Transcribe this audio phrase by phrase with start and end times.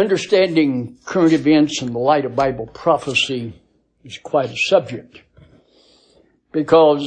[0.00, 3.52] Understanding current events in the light of Bible prophecy
[4.02, 5.20] is quite a subject
[6.52, 7.06] because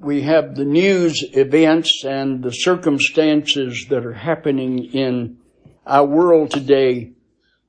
[0.00, 5.38] we have the news events and the circumstances that are happening in
[5.86, 7.12] our world today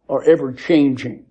[0.09, 1.27] are ever changing.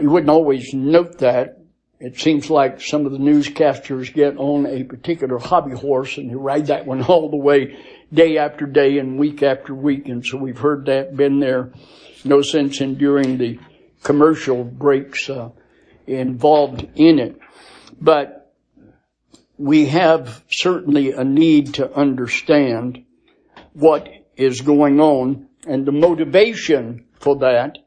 [0.00, 1.60] You wouldn't always note that.
[1.98, 6.34] It seems like some of the newscasters get on a particular hobby horse and they
[6.34, 7.78] ride that one all the way
[8.12, 10.08] day after day and week after week.
[10.08, 11.72] And so we've heard that, been there.
[12.24, 13.58] No sense in during the
[14.02, 15.50] commercial breaks uh,
[16.06, 17.40] involved in it.
[18.00, 18.52] But
[19.58, 23.04] we have certainly a need to understand
[23.72, 27.78] what is going on and the motivation for that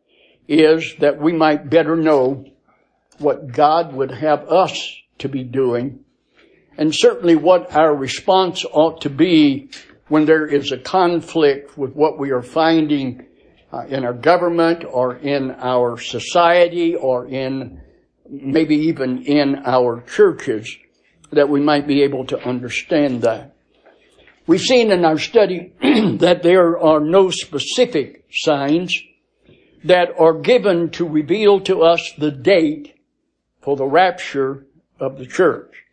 [0.47, 2.43] is that we might better know
[3.19, 6.03] what God would have us to be doing
[6.79, 9.69] and certainly what our response ought to be
[10.07, 13.25] when there is a conflict with what we are finding
[13.73, 17.81] uh, in our government or in our society or in
[18.29, 20.73] maybe even in our churches
[21.31, 23.53] that we might be able to understand that.
[24.47, 28.97] We've seen in our study that there are no specific signs
[29.83, 32.95] that are given to reveal to us the date
[33.69, 34.65] for the rapture
[34.99, 35.83] of the church.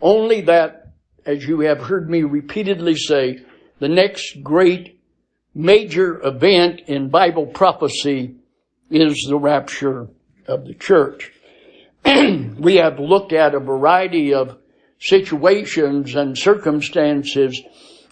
[0.00, 0.92] Only that,
[1.26, 3.40] as you have heard me repeatedly say,
[3.80, 5.00] the next great
[5.52, 8.36] major event in Bible prophecy
[8.88, 10.06] is the rapture
[10.46, 11.32] of the church.
[12.04, 14.56] we have looked at a variety of
[15.00, 17.60] situations and circumstances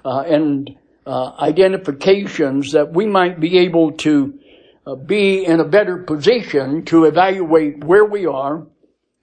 [0.04, 0.68] uh, and
[1.06, 4.36] uh, identifications that we might be able to
[4.84, 8.66] uh, be in a better position to evaluate where we are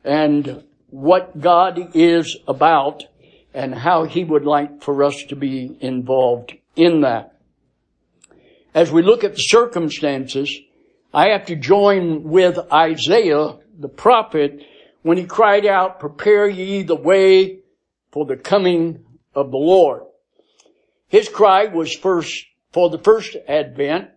[0.03, 3.03] and what God is about
[3.53, 7.35] and how He would like for us to be involved in that.
[8.73, 10.59] As we look at the circumstances,
[11.13, 14.63] I have to join with Isaiah, the prophet,
[15.01, 17.59] when he cried out, prepare ye the way
[18.11, 20.03] for the coming of the Lord.
[21.07, 24.09] His cry was first for the first advent,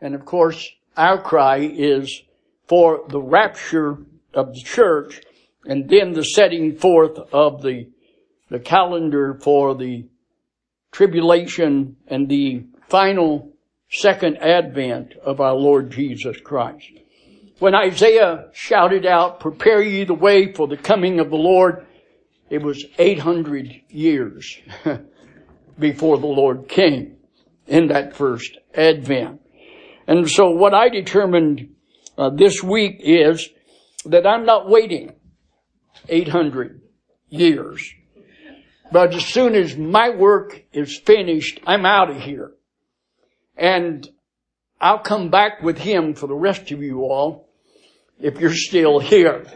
[0.00, 2.22] and of course, our cry is
[2.66, 3.98] for the rapture
[4.34, 5.20] of the church
[5.64, 7.88] and then the setting forth of the,
[8.50, 10.06] the calendar for the
[10.90, 13.52] tribulation and the final
[13.90, 16.90] second advent of our Lord Jesus Christ.
[17.58, 21.86] When Isaiah shouted out, prepare ye the way for the coming of the Lord,
[22.50, 24.58] it was 800 years
[25.78, 27.16] before the Lord came
[27.66, 29.40] in that first advent.
[30.06, 31.74] And so what I determined
[32.18, 33.48] uh, this week is
[34.06, 35.12] that I'm not waiting
[36.08, 36.80] 800
[37.28, 37.92] years.
[38.90, 42.52] But as soon as my work is finished, I'm out of here.
[43.56, 44.08] And
[44.80, 47.48] I'll come back with him for the rest of you all
[48.20, 49.46] if you're still here.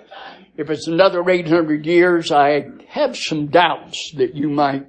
[0.56, 4.86] If it's another 800 years, I have some doubts that you might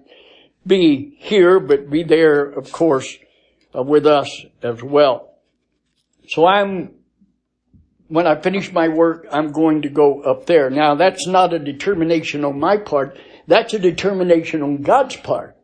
[0.65, 3.17] be here, but be there, of course,
[3.75, 5.33] uh, with us as well.
[6.29, 6.91] So I'm,
[8.07, 10.69] when I finish my work, I'm going to go up there.
[10.69, 13.17] Now that's not a determination on my part.
[13.47, 15.57] That's a determination on God's part.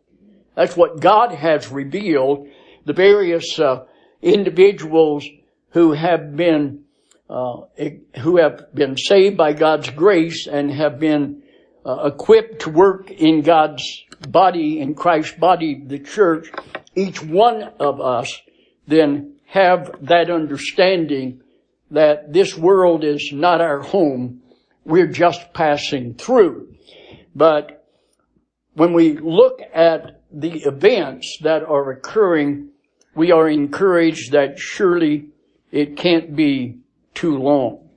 [0.56, 2.48] That's what God has revealed.
[2.86, 3.86] The various uh,
[4.22, 5.28] individuals
[5.70, 6.84] who have been
[7.30, 7.62] uh,
[8.20, 11.42] who have been saved by God's grace and have been
[11.86, 16.52] uh, equipped to work in God's body, in Christ's body, the church.
[16.96, 18.40] Each one of us
[18.88, 21.42] then have that understanding
[21.94, 24.42] that this world is not our home.
[24.84, 26.76] We're just passing through.
[27.36, 27.88] But
[28.74, 32.70] when we look at the events that are occurring,
[33.16, 35.30] we are encouraged that surely
[35.72, 36.80] it can't be
[37.14, 37.90] too long.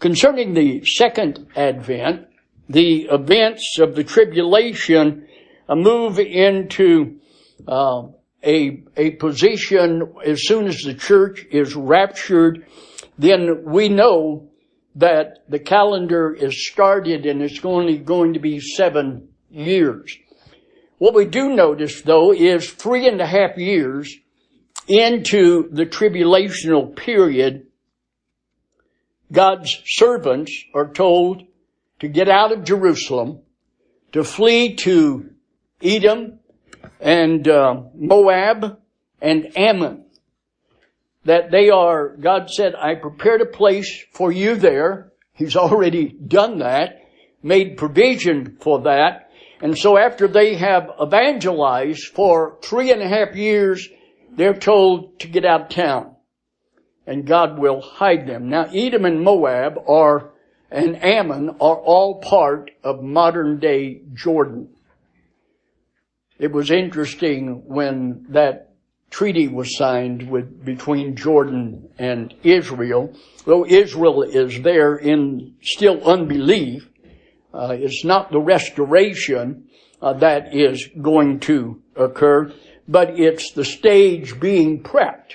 [0.00, 2.26] Concerning the second advent,
[2.68, 5.26] the events of the tribulation
[5.68, 7.20] move into
[7.66, 8.08] uh,
[8.44, 12.66] a, a position as soon as the church is raptured,
[13.18, 14.48] then we know
[14.94, 20.16] that the calendar is started and it's only going to be seven years.
[20.98, 24.16] What we do notice though is three and a half years
[24.86, 27.66] into the tribulational period,
[29.30, 31.42] God's servants are told
[32.00, 33.40] to get out of Jerusalem,
[34.12, 35.30] to flee to
[35.82, 36.38] Edom
[37.00, 38.80] and uh, Moab
[39.20, 40.06] and Ammon.
[41.24, 45.12] That they are, God said, I prepared a place for you there.
[45.34, 47.02] He's already done that,
[47.42, 49.30] made provision for that.
[49.60, 53.88] And so after they have evangelized for three and a half years
[54.30, 56.14] they're told to get out of town
[57.06, 58.48] and God will hide them.
[58.48, 60.30] Now Edom and Moab are
[60.70, 64.68] and Ammon are all part of modern day Jordan.
[66.38, 68.67] It was interesting when that
[69.10, 73.14] treaty was signed with, between Jordan and Israel.
[73.46, 76.88] Though Israel is there in still unbelief,
[77.52, 79.68] uh, it's not the restoration
[80.00, 82.52] uh, that is going to occur,
[82.86, 85.34] but it's the stage being prepped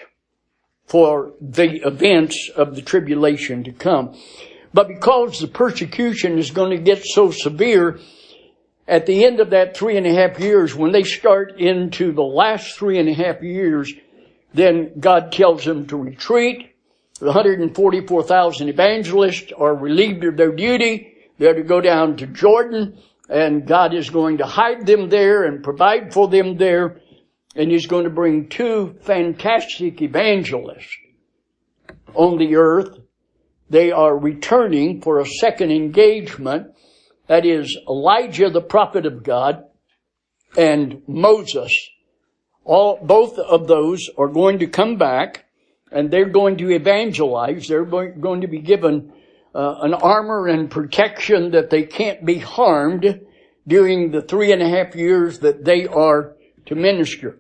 [0.86, 4.16] for the events of the tribulation to come.
[4.74, 8.00] But because the persecution is going to get so severe,
[8.88, 12.24] at the end of that three and a half years, when they start into the
[12.24, 13.94] last three and a half years,
[14.54, 16.76] then God tells them to retreat.
[17.20, 21.14] The 144,000 evangelists are relieved of their duty.
[21.38, 22.98] They're to go down to Jordan
[23.30, 27.00] and God is going to hide them there and provide for them there.
[27.56, 30.98] And He's going to bring two fantastic evangelists
[32.14, 33.00] on the earth.
[33.70, 36.76] They are returning for a second engagement
[37.34, 39.64] that is Elijah, the prophet of God,
[40.56, 41.90] and Moses.
[42.64, 45.46] All, both of those are going to come back
[45.92, 47.68] and they're going to evangelize.
[47.68, 49.14] They're going to be given
[49.56, 53.22] uh, an armor and protection that they can't be harmed
[53.68, 56.36] during the three and a half years that they are
[56.68, 57.40] to minister.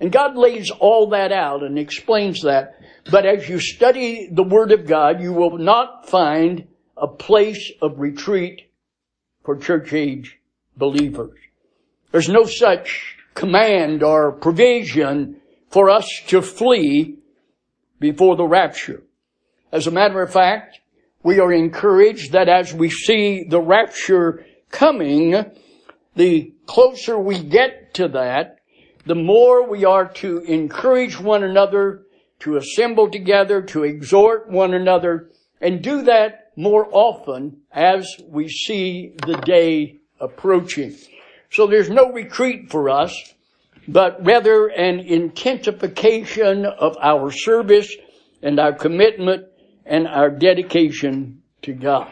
[0.00, 2.80] And God lays all that out and explains that.
[3.10, 8.00] But as you study the Word of God, you will not find a place of
[8.00, 8.62] retreat
[9.46, 10.38] for church age
[10.76, 11.38] believers.
[12.10, 15.40] There's no such command or provision
[15.70, 17.18] for us to flee
[18.00, 19.04] before the rapture.
[19.70, 20.80] As a matter of fact,
[21.22, 25.44] we are encouraged that as we see the rapture coming,
[26.16, 28.58] the closer we get to that,
[29.06, 32.02] the more we are to encourage one another,
[32.40, 39.12] to assemble together, to exhort one another, and do that more often as we see
[39.26, 40.96] the day approaching.
[41.50, 43.14] So there's no retreat for us,
[43.86, 47.94] but rather an intensification of our service
[48.42, 49.46] and our commitment
[49.84, 52.10] and our dedication to God.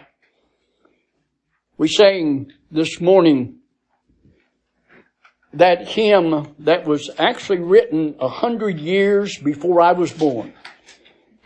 [1.76, 3.58] We sang this morning
[5.54, 10.52] that hymn that was actually written a hundred years before I was born.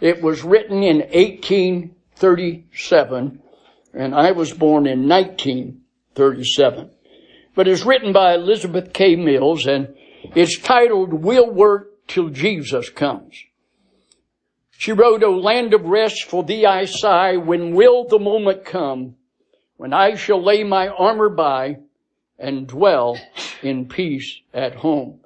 [0.01, 3.41] It was written in 18 37,
[3.95, 6.91] and I was born in 1937.
[7.55, 9.17] But it's written by Elizabeth K.
[9.17, 9.95] Mills, and
[10.35, 13.45] it's titled We'll Work Till Jesus Comes.
[14.71, 19.17] She wrote, O land of rest, for thee I sigh, when will the moment come,
[19.77, 21.79] when I shall lay my armor by,
[22.39, 23.19] and dwell
[23.63, 25.21] in peace at home.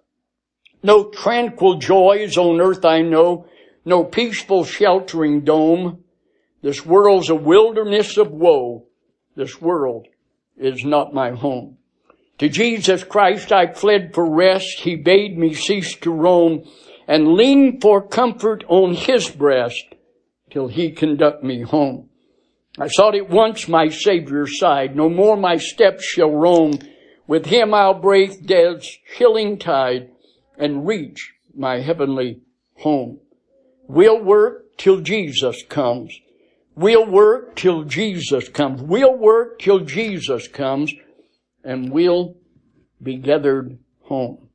[0.82, 3.46] No tranquil joys on earth I know,
[3.84, 6.01] no peaceful sheltering dome,
[6.62, 8.86] this world's a wilderness of woe.
[9.34, 10.06] This world
[10.56, 11.76] is not my home.
[12.38, 14.80] To Jesus Christ I fled for rest.
[14.80, 16.64] He bade me cease to roam
[17.08, 19.84] and lean for comfort on his breast
[20.50, 22.08] till he conduct me home.
[22.78, 24.96] I sought at once my Savior's side.
[24.96, 26.78] No more my steps shall roam.
[27.26, 30.10] With him I'll brave death's chilling tide
[30.56, 32.40] and reach my heavenly
[32.76, 33.18] home.
[33.88, 36.18] We'll work till Jesus comes.
[36.74, 38.80] We'll work till Jesus comes.
[38.80, 40.92] We'll work till Jesus comes
[41.62, 42.36] and we'll
[43.02, 44.48] be gathered home.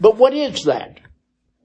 [0.00, 1.00] But what is that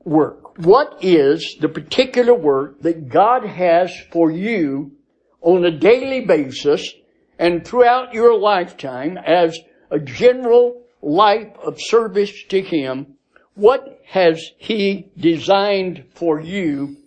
[0.04, 0.58] work?
[0.58, 4.94] What is the particular work that God has for you
[5.42, 6.94] on a daily basis
[7.38, 9.58] and throughout your lifetime as
[9.92, 13.16] a general life of service to Him?
[13.56, 16.98] What has He designed for you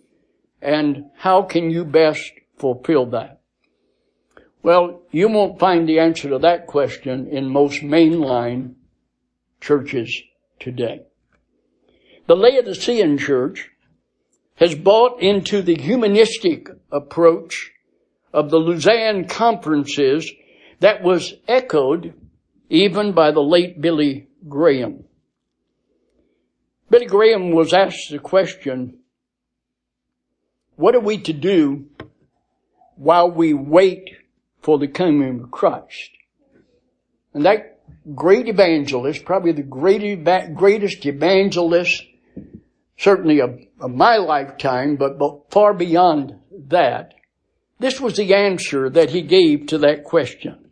[0.63, 3.41] and how can you best fulfill that?
[4.63, 8.75] Well, you won't find the answer to that question in most mainline
[9.59, 10.23] churches
[10.59, 11.01] today.
[12.27, 13.69] The Laodicean church
[14.55, 17.71] has bought into the humanistic approach
[18.31, 20.31] of the Lausanne conferences
[20.79, 22.13] that was echoed
[22.69, 25.03] even by the late Billy Graham.
[26.89, 28.99] Billy Graham was asked the question,
[30.75, 31.85] what are we to do
[32.95, 34.09] while we wait
[34.61, 36.11] for the coming of Christ?
[37.33, 37.79] And that
[38.15, 42.03] great evangelist, probably the greatest evangelist,
[42.97, 46.35] certainly of, of my lifetime, but, but far beyond
[46.67, 47.13] that,
[47.79, 50.69] this was the answer that he gave to that question.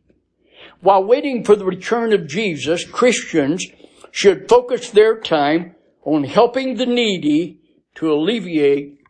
[0.82, 3.66] While waiting for the return of Jesus, Christians
[4.12, 7.60] should focus their time on helping the needy
[7.96, 9.01] to alleviate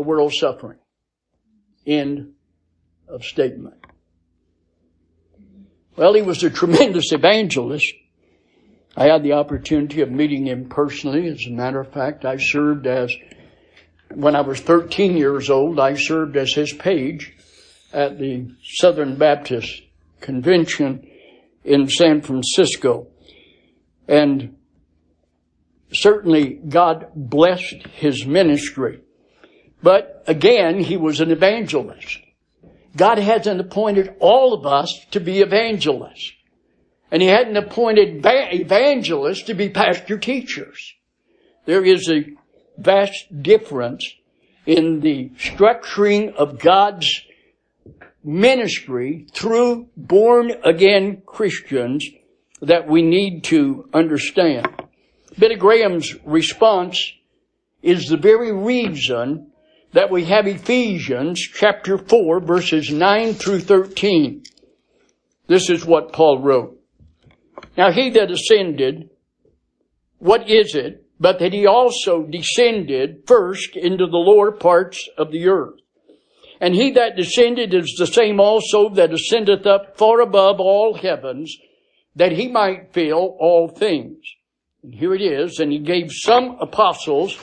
[0.00, 0.78] the world's suffering.
[1.86, 2.32] End
[3.06, 3.74] of statement.
[5.94, 7.92] Well, he was a tremendous evangelist.
[8.96, 11.28] I had the opportunity of meeting him personally.
[11.28, 13.14] As a matter of fact, I served as,
[14.14, 17.36] when I was 13 years old, I served as his page
[17.92, 19.82] at the Southern Baptist
[20.22, 21.06] Convention
[21.62, 23.08] in San Francisco.
[24.08, 24.56] And
[25.92, 29.00] certainly God blessed his ministry.
[29.82, 32.18] But again, he was an evangelist.
[32.96, 36.32] God hasn't appointed all of us to be evangelists.
[37.10, 40.94] And he hadn't appointed evangelists to be pastor teachers.
[41.66, 42.24] There is a
[42.78, 44.14] vast difference
[44.66, 47.22] in the structuring of God's
[48.22, 52.08] ministry through born again Christians
[52.60, 54.68] that we need to understand.
[55.38, 57.12] Billy Graham's response
[57.82, 59.49] is the very reason
[59.92, 64.42] that we have Ephesians chapter 4 verses 9 through 13.
[65.46, 66.78] This is what Paul wrote.
[67.76, 69.10] Now he that ascended,
[70.18, 75.48] what is it but that he also descended first into the lower parts of the
[75.48, 75.80] earth?
[76.60, 81.56] And he that descended is the same also that ascendeth up far above all heavens,
[82.16, 84.18] that he might fill all things.
[84.82, 87.34] And here it is, and he gave some apostles,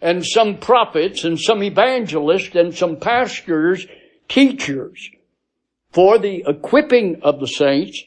[0.00, 3.86] and some prophets, and some evangelists, and some pastors,
[4.28, 5.10] teachers,
[5.92, 8.02] for the equipping of the saints,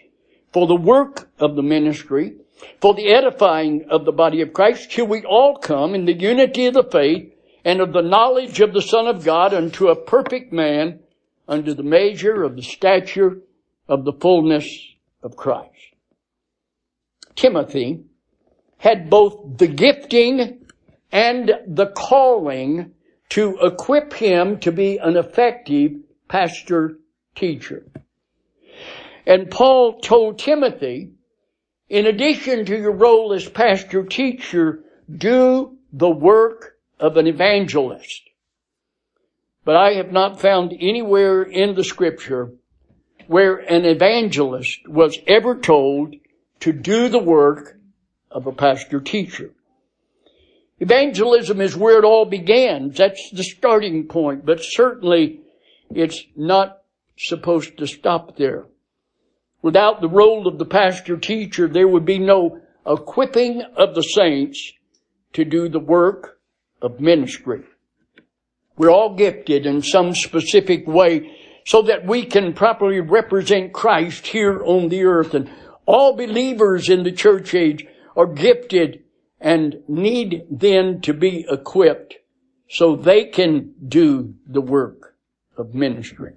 [0.54, 2.36] for the work of the ministry,
[2.80, 6.68] for the edifying of the body of Christ, till we all come in the unity
[6.68, 7.34] of the faith
[7.66, 11.00] and of the knowledge of the Son of God unto a perfect man,
[11.48, 13.40] unto the measure of the stature
[13.88, 14.66] of the fullness
[15.22, 15.70] of Christ.
[17.36, 18.04] Timothy
[18.78, 20.61] had both the gifting
[21.12, 22.92] and the calling
[23.30, 25.94] to equip him to be an effective
[26.28, 26.98] pastor
[27.36, 27.86] teacher.
[29.26, 31.12] And Paul told Timothy,
[31.90, 38.22] in addition to your role as pastor teacher, do the work of an evangelist.
[39.64, 42.52] But I have not found anywhere in the scripture
[43.28, 46.16] where an evangelist was ever told
[46.62, 47.78] to do the work
[48.30, 49.52] of a pastor teacher.
[50.82, 52.90] Evangelism is where it all began.
[52.90, 55.42] That's the starting point, but certainly
[55.92, 56.82] it's not
[57.16, 58.66] supposed to stop there.
[59.62, 64.74] Without the role of the pastor teacher, there would be no equipping of the saints
[65.34, 66.40] to do the work
[66.82, 67.62] of ministry.
[68.76, 74.64] We're all gifted in some specific way so that we can properly represent Christ here
[74.64, 75.36] on the earth.
[75.36, 75.48] And
[75.86, 77.86] all believers in the church age
[78.16, 79.04] are gifted
[79.42, 82.16] and need then to be equipped
[82.70, 85.16] so they can do the work
[85.58, 86.34] of ministry.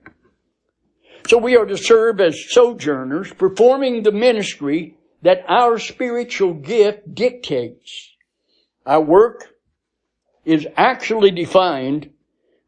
[1.28, 8.10] So we are to serve as sojourners, performing the ministry that our spiritual gift dictates.
[8.84, 9.54] Our work
[10.44, 12.10] is actually defined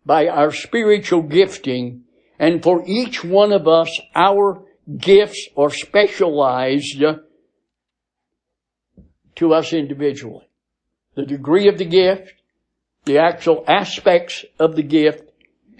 [0.05, 2.05] by our spiritual gifting
[2.38, 4.62] and for each one of us, our
[4.99, 7.02] gifts are specialized
[9.37, 10.47] to us individually.
[11.14, 12.35] The degree of the gift,
[13.05, 15.31] the actual aspects of the gift.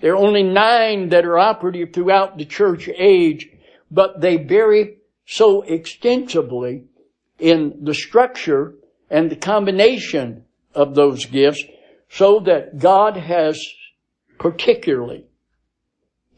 [0.00, 3.48] There are only nine that are operative throughout the church age,
[3.90, 6.84] but they vary so extensively
[7.38, 8.75] in the structure
[9.10, 10.44] and the combination
[10.75, 11.62] of those gifts
[12.08, 13.60] so that God has
[14.38, 15.25] particularly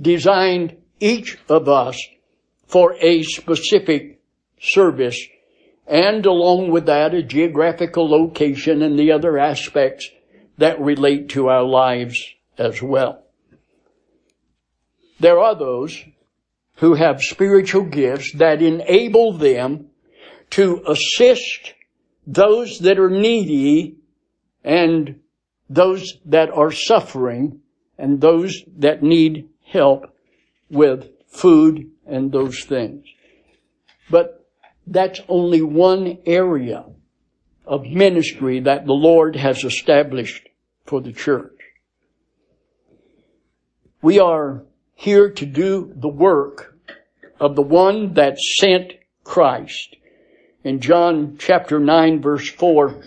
[0.00, 2.00] designed each of us
[2.66, 4.20] for a specific
[4.60, 5.18] service
[5.88, 10.10] and along with that a geographical location and the other aspects
[10.58, 13.24] that relate to our lives as well.
[15.20, 16.04] There are those
[16.76, 19.86] who have spiritual gifts that enable them
[20.50, 21.74] to assist
[22.26, 23.96] those that are needy
[24.62, 25.20] and
[25.70, 27.60] those that are suffering
[27.98, 30.14] and those that need help
[30.70, 33.04] with food and those things.
[34.10, 34.37] But
[34.90, 36.84] that's only one area
[37.66, 40.48] of ministry that the Lord has established
[40.86, 41.52] for the church.
[44.00, 44.64] We are
[44.94, 46.76] here to do the work
[47.40, 49.96] of the one that sent Christ.
[50.64, 53.02] In John chapter 9 verse 4,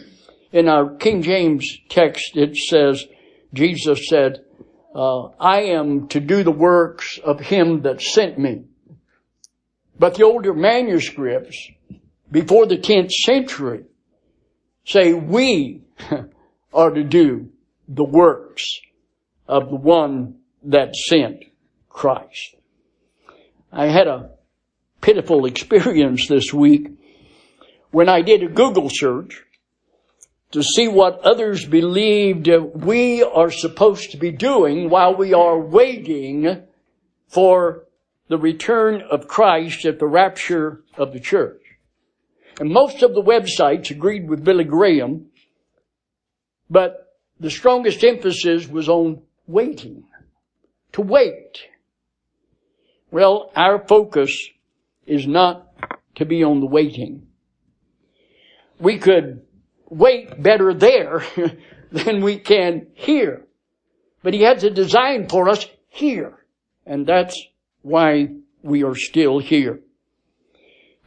[0.52, 3.06] in our King James text, it says,
[3.54, 4.44] Jesus said,
[4.94, 8.66] uh, I am to do the works of him that sent me.
[10.02, 11.70] But the older manuscripts,
[12.32, 13.84] before the 10th century,
[14.84, 15.84] say we
[16.74, 17.50] are to do
[17.88, 18.80] the works
[19.48, 21.44] of the one that sent
[21.88, 22.56] Christ.
[23.72, 24.32] I had a
[25.02, 26.88] pitiful experience this week
[27.92, 29.44] when I did a Google search
[30.50, 36.64] to see what others believed we are supposed to be doing while we are waiting
[37.28, 37.84] for
[38.32, 41.62] the return of Christ at the rapture of the church.
[42.62, 45.26] And most of the websites agreed with Billy Graham,
[46.70, 50.06] but the strongest emphasis was on waiting.
[50.94, 51.60] To wait.
[53.12, 54.32] Well, our focus
[55.06, 55.68] is not
[56.16, 57.28] to be on the waiting.
[58.80, 59.42] We could
[59.90, 61.26] wait better there
[61.92, 63.46] than we can here.
[64.24, 66.38] But he has a design for us here.
[66.86, 67.38] And that's
[67.82, 68.30] why
[68.62, 69.80] we are still here.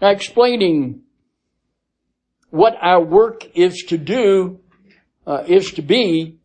[0.00, 1.02] Now explaining
[2.50, 4.60] what our work is to do,
[5.26, 6.38] uh, is to be,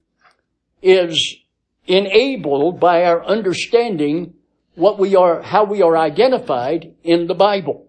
[0.81, 1.37] is
[1.85, 4.33] enabled by our understanding
[4.75, 7.87] what we are, how we are identified in the Bible.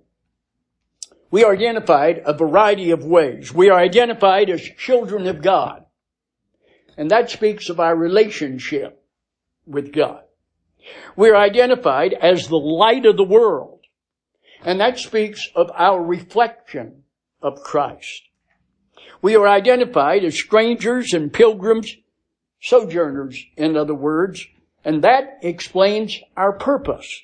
[1.31, 3.55] We are identified a variety of ways.
[3.55, 5.85] We are identified as children of God.
[6.97, 9.03] And that speaks of our relationship
[9.65, 10.23] with God.
[11.17, 13.81] We are identified as the light of the world.
[14.63, 17.05] And that speaks of our reflection
[17.43, 18.23] of Christ.
[19.23, 21.95] We are identified as strangers and pilgrims,
[22.61, 24.47] sojourners, in other words,
[24.85, 27.23] and that explains our purpose.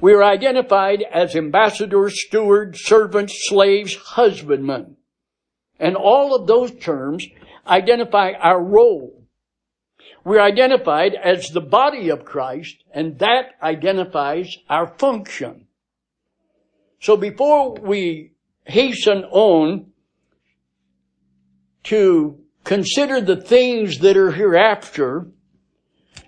[0.00, 4.96] We are identified as ambassadors, stewards, servants, slaves, husbandmen.
[5.78, 7.26] And all of those terms
[7.66, 9.15] identify our role.
[10.26, 15.68] We're identified as the body of Christ, and that identifies our function.
[17.00, 18.32] So before we
[18.64, 19.92] hasten on
[21.84, 25.28] to consider the things that are hereafter,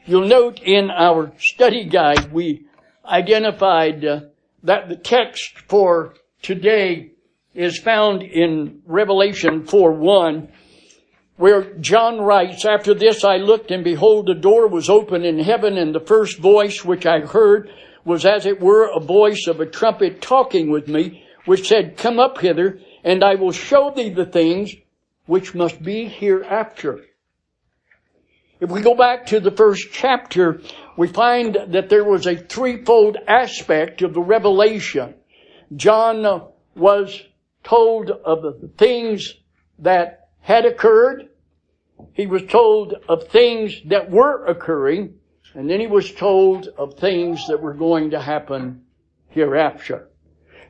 [0.06, 2.68] you'll note in our study guide we
[3.04, 4.20] identified uh,
[4.62, 7.14] that the text for today
[7.52, 10.52] is found in Revelation 4 1,
[11.38, 15.78] where John writes, After this I looked, and behold, the door was open in heaven,
[15.78, 17.70] and the first voice which I heard
[18.04, 22.18] was as it were a voice of a trumpet talking with me, which said, Come
[22.18, 24.74] up hither, and I will show thee the things
[25.26, 27.04] which must be hereafter.
[28.60, 30.60] If we go back to the first chapter,
[30.96, 35.14] we find that there was a threefold aspect of the revelation.
[35.76, 36.42] John
[36.74, 37.22] was
[37.62, 39.34] told of the things
[39.78, 41.27] that had occurred.
[42.12, 45.14] He was told of things that were occurring.
[45.54, 48.82] And then he was told of things that were going to happen
[49.28, 50.08] hereafter.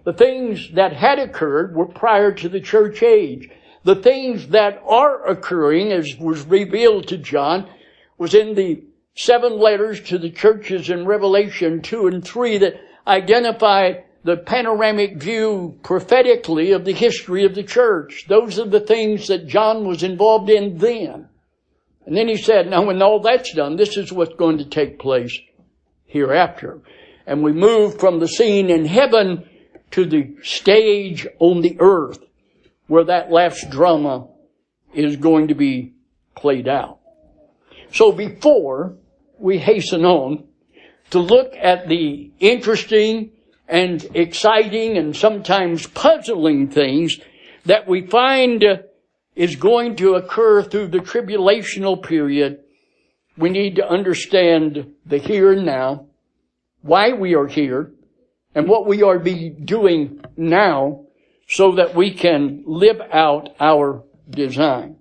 [0.05, 3.51] The things that had occurred were prior to the church age.
[3.85, 7.69] The things that are occurring, as was revealed to John,
[8.17, 13.95] was in the seven letters to the churches in Revelation 2 and 3 that identify
[14.25, 18.27] the panoramic view prophetically of the history of the church.
[18.29, 21.29] Those are the things that John was involved in then.
[22.07, 24.99] And then he said, now when all that's done, this is what's going to take
[24.99, 25.39] place
[26.07, 26.81] hereafter.
[27.27, 29.49] And we move from the scene in heaven
[29.91, 32.19] to the stage on the earth
[32.87, 34.27] where that last drama
[34.95, 35.93] is going to be
[36.35, 36.99] played out.
[37.93, 38.97] So before
[39.39, 40.45] we hasten on
[41.11, 43.33] to look at the interesting
[43.69, 47.21] and exciting and sometimes puzzling things
[47.67, 48.79] that we find uh,
[49.37, 52.61] is going to occur through the tribulational period,
[53.37, 56.07] we need to understand the here and now,
[56.81, 57.93] why we are here,
[58.55, 61.05] and what we are be doing now
[61.47, 64.97] so that we can live out our design.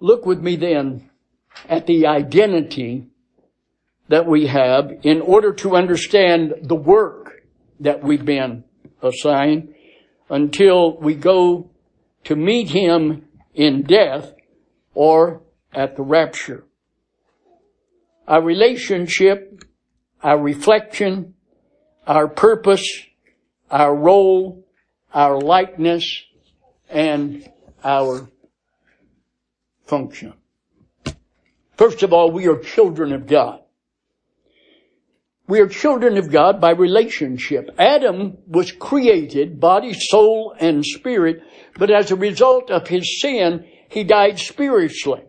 [0.00, 1.10] Look with me then
[1.68, 3.07] at the identity
[4.08, 7.42] that we have in order to understand the work
[7.80, 8.64] that we've been
[9.02, 9.74] assigned
[10.28, 11.70] until we go
[12.24, 14.32] to meet him in death
[14.94, 15.42] or
[15.72, 16.64] at the rapture.
[18.26, 19.64] Our relationship,
[20.22, 21.34] our reflection,
[22.06, 22.86] our purpose,
[23.70, 24.66] our role,
[25.12, 26.24] our likeness,
[26.88, 27.48] and
[27.84, 28.28] our
[29.86, 30.34] function.
[31.76, 33.60] First of all, we are children of God.
[35.48, 37.70] We are children of God by relationship.
[37.78, 41.42] Adam was created, body, soul, and spirit,
[41.78, 45.24] but as a result of his sin, he died spiritually.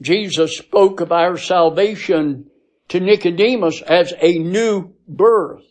[0.00, 2.46] Jesus spoke of our salvation
[2.88, 5.62] to Nicodemus as a new birth.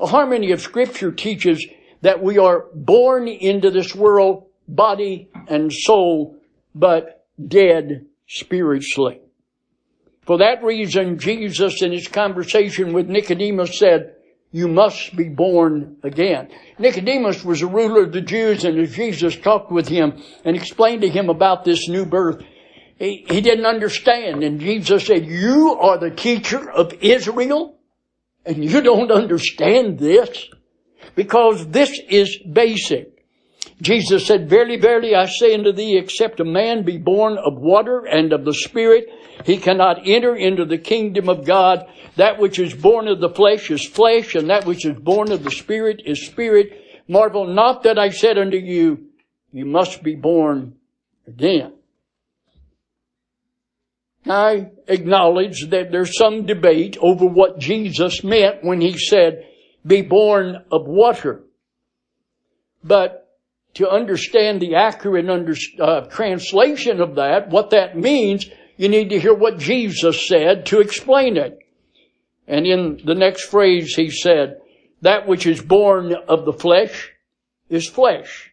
[0.00, 1.64] A harmony of scripture teaches
[2.02, 6.36] that we are born into this world body and soul,
[6.74, 9.20] but dead spiritually.
[10.30, 14.14] For that reason, Jesus in his conversation with Nicodemus said,
[14.52, 16.50] you must be born again.
[16.78, 21.02] Nicodemus was a ruler of the Jews and as Jesus talked with him and explained
[21.02, 22.44] to him about this new birth,
[22.96, 27.76] he, he didn't understand and Jesus said, you are the teacher of Israel
[28.46, 30.46] and you don't understand this
[31.16, 33.20] because this is basic.
[33.82, 38.04] Jesus said, Verily, verily, I say unto thee, except a man be born of water
[38.06, 39.06] and of the Spirit,
[39.44, 41.86] he cannot enter into the kingdom of God.
[42.16, 45.44] That which is born of the flesh is flesh, and that which is born of
[45.44, 46.72] the Spirit is spirit.
[47.08, 49.06] Marvel not that I said unto you,
[49.52, 50.76] you must be born
[51.26, 51.72] again.
[54.26, 59.46] I acknowledge that there's some debate over what Jesus meant when he said,
[59.86, 61.42] be born of water.
[62.84, 63.28] But
[63.74, 68.48] to understand the accurate under, uh, translation of that, what that means,
[68.80, 71.58] you need to hear what Jesus said to explain it.
[72.48, 74.62] And in the next phrase, he said,
[75.02, 77.10] that which is born of the flesh
[77.68, 78.50] is flesh,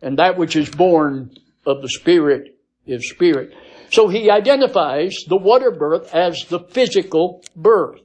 [0.00, 1.36] and that which is born
[1.66, 3.52] of the spirit is spirit.
[3.90, 8.00] So he identifies the water birth as the physical birth.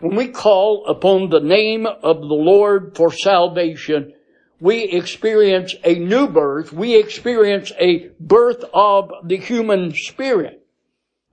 [0.00, 4.12] When we call upon the name of the Lord for salvation,
[4.60, 6.72] we experience a new birth.
[6.72, 10.66] We experience a birth of the human spirit.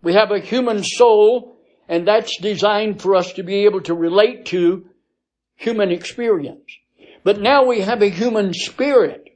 [0.02, 1.54] We have a human soul
[1.88, 4.86] and that's designed for us to be able to relate to
[5.56, 6.66] human experience.
[7.24, 9.30] But now we have a human spirit.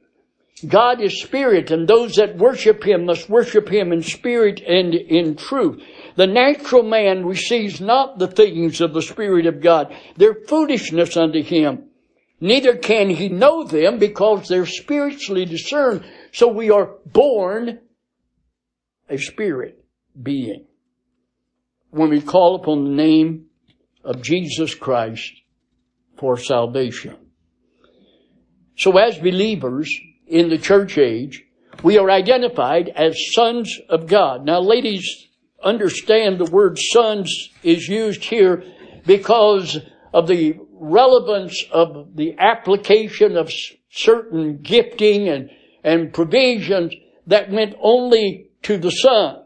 [0.66, 5.36] God is spirit and those that worship Him must worship Him in spirit and in
[5.36, 5.82] truth.
[6.16, 9.94] The natural man receives not the things of the Spirit of God.
[10.16, 11.87] They're foolishness unto him.
[12.40, 16.04] Neither can he know them because they're spiritually discerned.
[16.32, 17.80] So we are born
[19.08, 19.84] a spirit
[20.20, 20.66] being.
[21.90, 23.46] When we call upon the name
[24.04, 25.32] of Jesus Christ
[26.18, 27.16] for salvation.
[28.76, 29.92] So as believers
[30.26, 31.44] in the church age,
[31.82, 34.44] we are identified as sons of God.
[34.44, 35.28] Now ladies,
[35.62, 38.62] understand the word sons is used here
[39.06, 39.78] because
[40.12, 43.52] of the relevance of the application of
[43.90, 45.50] certain gifting and,
[45.84, 46.94] and provisions
[47.26, 49.42] that went only to the son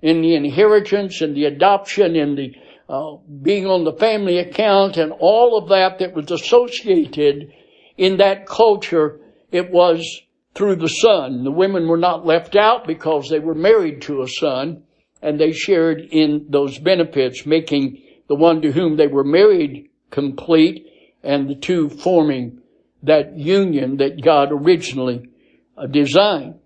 [0.00, 2.54] in the inheritance and the adoption and the
[2.88, 7.50] uh, being on the family account and all of that that was associated
[7.96, 10.20] in that culture, it was
[10.54, 11.44] through the son.
[11.44, 14.82] The women were not left out because they were married to a son
[15.22, 20.86] and they shared in those benefits, making the one to whom they were married complete
[21.24, 22.60] and the two forming
[23.02, 25.28] that union that God originally
[25.76, 26.60] uh, designed.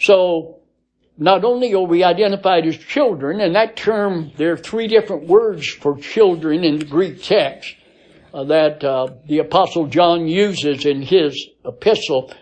[0.00, 0.58] So,
[1.18, 5.68] not only are we identified as children, and that term, there are three different words
[5.68, 7.74] for children in the Greek text
[8.34, 12.32] uh, that uh, the Apostle John uses in his epistle,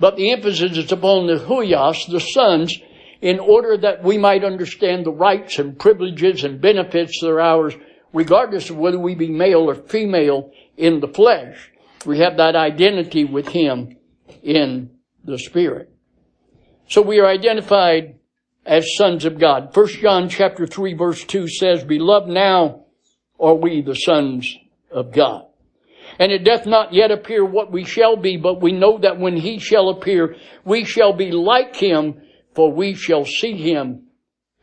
[0.00, 2.78] but the emphasis is upon the huios, the sons,
[3.20, 7.74] in order that we might understand the rights and privileges and benefits that are ours,
[8.12, 11.70] regardless of whether we be male or female in the flesh.
[12.04, 13.96] We have that identity with Him
[14.42, 14.90] in
[15.24, 15.90] the Spirit.
[16.88, 18.16] So we are identified
[18.66, 19.72] as sons of God.
[19.74, 22.84] First John chapter 3 verse 2 says, Beloved now
[23.38, 24.56] are we the sons
[24.90, 25.46] of God.
[26.18, 29.36] And it doth not yet appear what we shall be, but we know that when
[29.36, 32.20] he shall appear, we shall be like him,
[32.54, 34.08] for we shall see him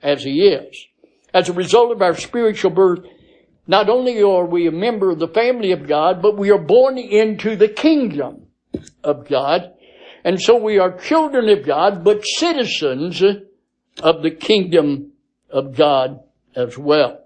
[0.02, 0.86] as he is.
[1.34, 3.00] As a result of our spiritual birth,
[3.69, 6.97] not only are we a member of the family of God, but we are born
[6.97, 8.47] into the kingdom
[9.03, 9.73] of God.
[10.23, 13.21] And so we are children of God, but citizens
[14.01, 15.12] of the kingdom
[15.51, 16.19] of God
[16.55, 17.23] as well.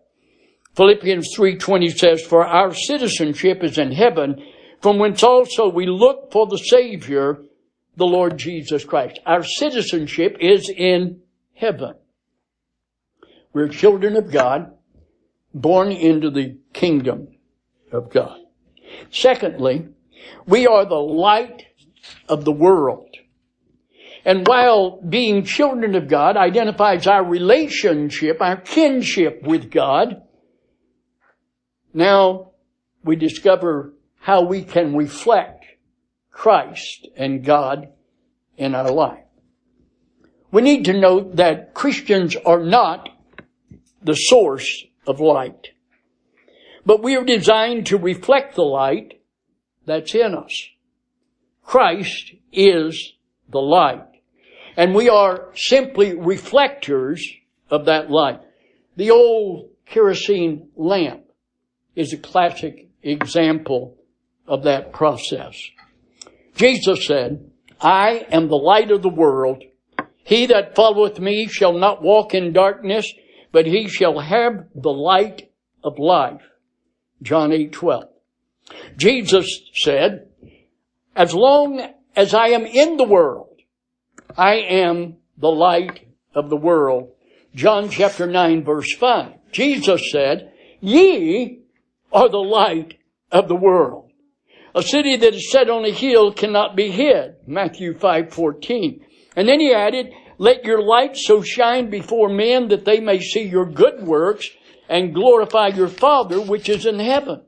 [0.75, 4.43] Philippians 3.20 says, For our citizenship is in heaven,
[4.81, 7.41] from whence also we look for the Savior,
[7.95, 9.17] the Lord Jesus Christ.
[9.25, 11.21] Our citizenship is in
[11.53, 11.93] heaven.
[13.53, 14.72] We're children of God,
[15.53, 17.27] born into the kingdom
[17.91, 18.39] of God.
[19.11, 19.87] Secondly,
[20.45, 21.63] we are the light
[22.27, 23.09] of the world.
[24.25, 30.23] And while being children of God identifies our relationship, our kinship with God,
[31.93, 32.51] now
[33.03, 35.65] we discover how we can reflect
[36.31, 37.89] Christ and God
[38.57, 39.19] in our life.
[40.51, 43.09] We need to note that Christians are not
[44.01, 45.69] the source of light.
[46.85, 49.21] But we are designed to reflect the light
[49.85, 50.69] that's in us.
[51.63, 53.13] Christ is
[53.49, 54.07] the light.
[54.75, 57.25] And we are simply reflectors
[57.69, 58.41] of that light.
[58.95, 61.25] The old kerosene lamp
[61.95, 63.97] is a classic example
[64.47, 65.55] of that process.
[66.55, 69.63] Jesus said, I am the light of the world.
[70.23, 73.11] He that followeth me shall not walk in darkness,
[73.53, 75.49] but he shall have the light
[75.83, 76.41] of life.
[77.21, 78.03] John 8, 12.
[78.97, 80.27] Jesus said,
[81.15, 83.61] as long as I am in the world,
[84.35, 87.11] I am the light of the world.
[87.55, 89.33] John chapter 9 verse 5.
[89.51, 91.59] Jesus said, ye
[92.11, 92.95] are the light
[93.31, 94.09] of the world.
[94.75, 97.35] A city that is set on a hill cannot be hid.
[97.45, 99.01] Matthew 5:14.
[99.35, 103.43] And then he added, let your light so shine before men that they may see
[103.43, 104.49] your good works
[104.89, 107.41] and glorify your Father which is in heaven.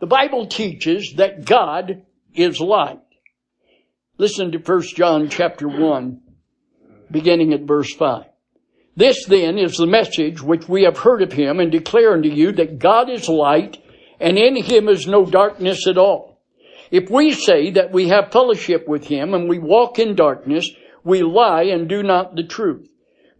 [0.00, 2.02] The Bible teaches that God
[2.34, 3.00] is light.
[4.18, 6.20] Listen to 1 John chapter 1,
[7.10, 8.24] beginning at verse 5.
[8.96, 12.52] This then is the message which we have heard of him and declare unto you
[12.52, 13.82] that God is light
[14.18, 16.40] and in him is no darkness at all.
[16.90, 20.70] If we say that we have fellowship with him and we walk in darkness,
[21.06, 22.88] we lie and do not the truth.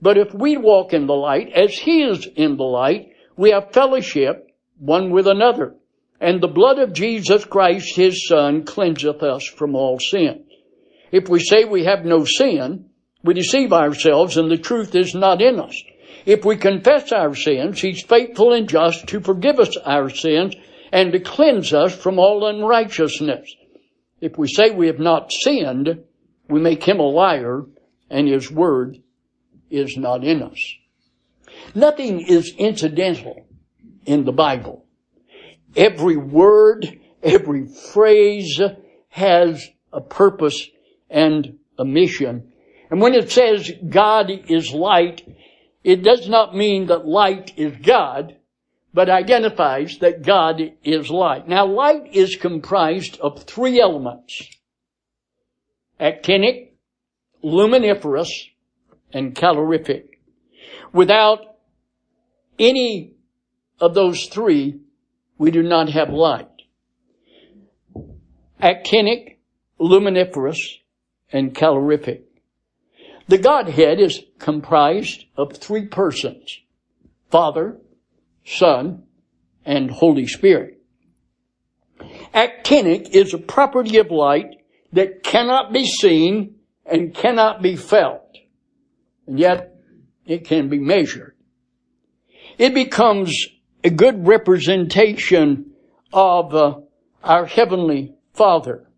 [0.01, 3.73] But if we walk in the light as he is in the light, we have
[3.73, 4.49] fellowship
[4.79, 5.75] one with another.
[6.21, 10.45] And the blood of Jesus Christ, his son, cleanseth us from all sin.
[11.11, 12.87] If we say we have no sin,
[13.25, 15.75] we deceive ourselves and the truth is not in us.
[16.25, 20.55] If we confess our sins, he's faithful and just to forgive us our sins
[20.93, 23.53] and to cleanse us from all unrighteousness.
[24.21, 26.05] If we say we have not sinned,
[26.49, 27.65] we make him a liar
[28.11, 28.99] and his word
[29.71, 30.75] is not in us.
[31.75, 33.47] Nothing is incidental
[34.05, 34.85] in the Bible.
[35.75, 38.61] Every word, every phrase
[39.09, 40.69] has a purpose
[41.11, 42.53] and a mission.
[42.91, 45.27] And when it says God is light,
[45.83, 48.37] it does not mean that light is God,
[48.95, 51.49] but identifies that God is light.
[51.49, 54.56] Now light is comprised of three elements.
[56.01, 56.73] Actinic,
[57.43, 58.31] luminiferous,
[59.13, 60.21] and calorific.
[60.93, 61.57] Without
[62.59, 63.15] any
[63.81, 64.81] of those three,
[65.39, 66.49] we do not have light.
[68.63, 69.39] Actinic,
[69.79, 70.79] luminiferous,
[71.33, 72.23] and calorific.
[73.29, 76.61] The Godhead is comprised of three persons.
[77.31, 77.79] Father,
[78.45, 79.03] Son,
[79.65, 80.81] and Holy Spirit.
[82.33, 88.37] Actinic is a property of light that cannot be seen and cannot be felt.
[89.27, 89.77] And yet,
[90.25, 91.35] it can be measured.
[92.59, 93.35] It becomes
[93.85, 95.73] a good representation
[96.13, 96.81] of uh,
[97.23, 98.89] our Heavenly Father.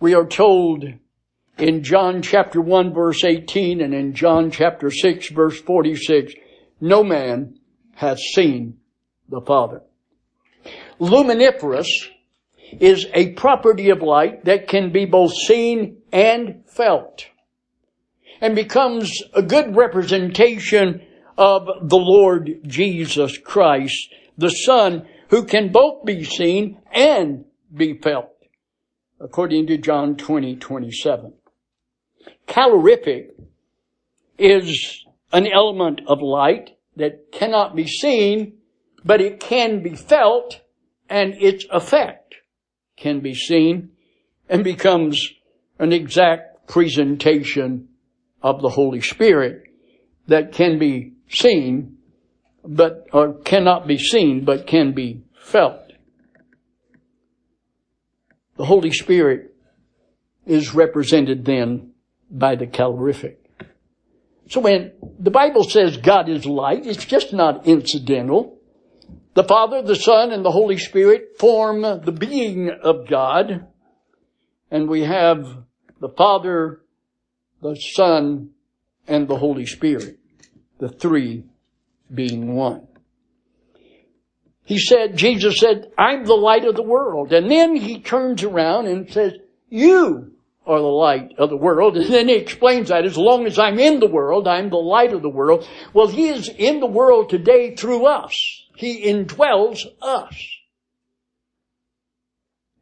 [0.00, 0.84] We are told
[1.58, 6.34] in John chapter 1 verse 18 and in John chapter 6 verse 46,
[6.80, 7.58] no man
[7.94, 8.78] has seen
[9.28, 9.82] the Father.
[11.00, 12.08] Luminiferous
[12.80, 17.26] is a property of light that can be both seen and felt
[18.40, 21.02] and becomes a good representation
[21.36, 28.32] of the Lord Jesus Christ, the Son, who can both be seen and be felt,
[29.20, 31.32] according to John 20, 27.
[32.46, 33.34] Calorific
[34.38, 38.54] is an element of light that cannot be seen,
[39.04, 40.60] but it can be felt,
[41.08, 42.17] and its effect
[43.00, 43.90] can be seen
[44.48, 45.32] and becomes
[45.78, 47.88] an exact presentation
[48.42, 49.64] of the Holy Spirit
[50.26, 51.98] that can be seen,
[52.64, 55.80] but, or cannot be seen, but can be felt.
[58.56, 59.54] The Holy Spirit
[60.46, 61.92] is represented then
[62.30, 63.36] by the calorific.
[64.48, 68.57] So when the Bible says God is light, it's just not incidental.
[69.34, 73.66] The Father, the Son, and the Holy Spirit form the being of God.
[74.70, 75.64] And we have
[76.00, 76.80] the Father,
[77.62, 78.50] the Son,
[79.06, 80.18] and the Holy Spirit,
[80.78, 81.44] the three
[82.12, 82.86] being one.
[84.64, 87.32] He said, Jesus said, I'm the light of the world.
[87.32, 89.32] And then he turns around and says,
[89.70, 90.32] you
[90.66, 91.96] are the light of the world.
[91.96, 95.14] And then he explains that as long as I'm in the world, I'm the light
[95.14, 95.66] of the world.
[95.94, 98.34] Well, he is in the world today through us.
[98.78, 100.34] He indwells us.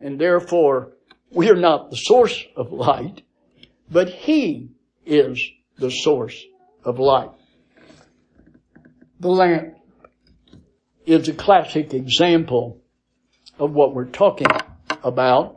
[0.00, 0.92] And therefore,
[1.30, 3.22] we are not the source of light
[3.90, 4.70] but He
[5.04, 5.40] is
[5.78, 6.44] the source
[6.84, 7.30] of light.
[9.20, 9.74] The lamp
[11.04, 12.82] is a classic example
[13.58, 14.48] of what we're talking
[15.02, 15.54] about.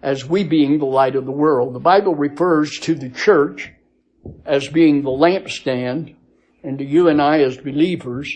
[0.00, 1.74] as we being the light of the world.
[1.74, 3.72] The Bible refers to the church
[4.46, 6.14] as being the lampstand
[6.62, 8.32] and to you and I as believers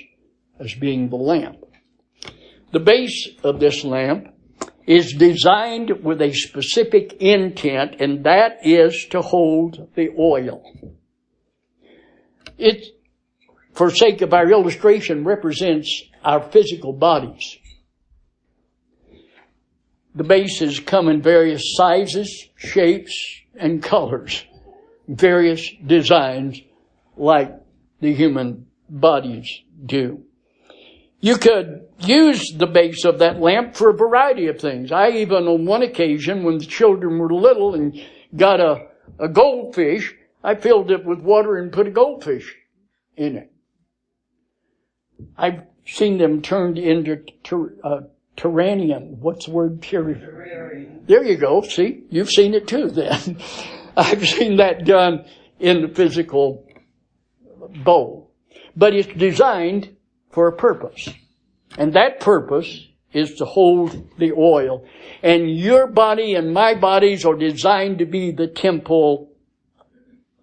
[0.63, 1.65] as being the lamp.
[2.73, 4.29] The base of this lamp
[4.87, 10.63] is designed with a specific intent and that is to hold the oil.
[12.59, 12.87] It,
[13.73, 17.59] for sake of our illustration, represents our physical bodies.
[20.15, 23.15] The bases come in various sizes, shapes,
[23.59, 24.45] and colors,
[25.09, 26.61] various designs
[27.17, 27.55] like
[28.01, 29.49] the human bodies
[29.85, 30.25] do.
[31.23, 34.91] You could use the base of that lamp for a variety of things.
[34.91, 37.95] I even on one occasion when the children were little and
[38.35, 38.89] got a,
[39.21, 42.57] a goldfish, I filled it with water and put a goldfish
[43.17, 43.53] in it.
[45.39, 48.01] I've seen them turned into ter, uh,
[48.37, 49.19] terrarium.
[49.19, 49.81] What's the word?
[49.81, 51.07] Terrarium.
[51.07, 51.63] There you go.
[51.63, 53.41] See, you've seen it too then.
[53.97, 55.25] I've seen that done
[55.61, 56.67] in the physical
[57.85, 58.33] bowl.
[58.75, 59.97] But it's designed
[60.33, 61.09] for a purpose.
[61.79, 64.87] And that purpose is to hold the oil.
[65.23, 69.33] And your body and my bodies are designed to be the temple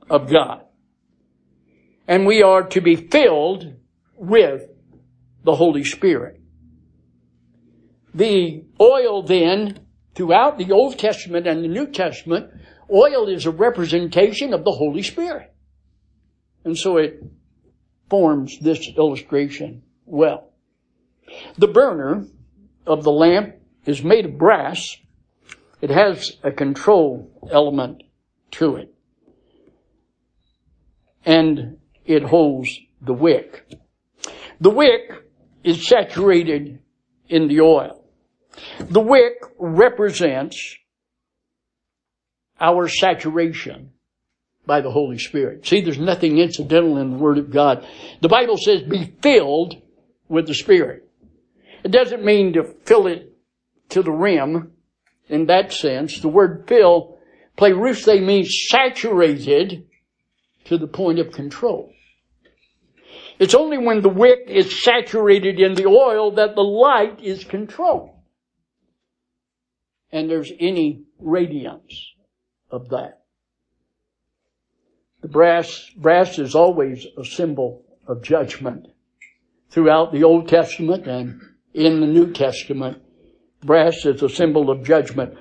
[0.10, 0.64] of God.
[2.08, 3.74] And we are to be filled
[4.16, 4.64] with
[5.44, 6.40] the Holy Spirit.
[8.14, 9.80] The oil then,
[10.16, 12.52] throughout the Old Testament and the New Testament,
[12.92, 15.54] oil is a representation of the Holy Spirit.
[16.66, 17.24] And so it
[18.10, 20.52] forms this illustration well.
[21.58, 22.26] The burner
[22.86, 24.96] of the lamp is made of brass.
[25.82, 28.04] It has a control element
[28.52, 28.94] to it.
[31.26, 33.70] And it holds the wick.
[34.60, 35.12] The wick
[35.64, 36.80] is saturated
[37.28, 38.04] in the oil.
[38.80, 40.76] The wick represents
[42.60, 43.92] our saturation
[44.70, 45.66] by the Holy Spirit.
[45.66, 47.86] See, there's nothing incidental in the Word of God.
[48.22, 49.82] The Bible says be filled
[50.28, 51.10] with the Spirit.
[51.84, 53.36] It doesn't mean to fill it
[53.90, 54.74] to the rim
[55.28, 56.22] in that sense.
[56.22, 57.18] The word fill,
[57.58, 59.88] plerousthe means saturated
[60.66, 61.92] to the point of control.
[63.40, 68.12] It's only when the wick is saturated in the oil that the light is controlled.
[70.12, 72.14] And there's any radiance
[72.70, 73.19] of that.
[75.22, 78.88] The brass, brass is always a symbol of judgment
[79.70, 81.42] throughout the Old Testament and
[81.74, 83.02] in the New Testament.
[83.62, 85.36] Brass is a symbol of judgment.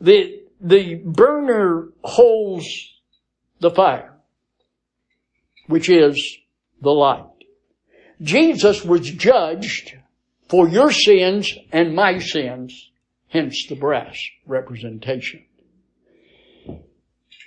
[0.00, 2.66] The, the burner holds
[3.60, 4.14] the fire,
[5.66, 6.38] which is
[6.82, 7.24] the light.
[8.20, 9.96] Jesus was judged
[10.48, 12.90] for your sins and my sins,
[13.28, 15.44] hence the brass representation.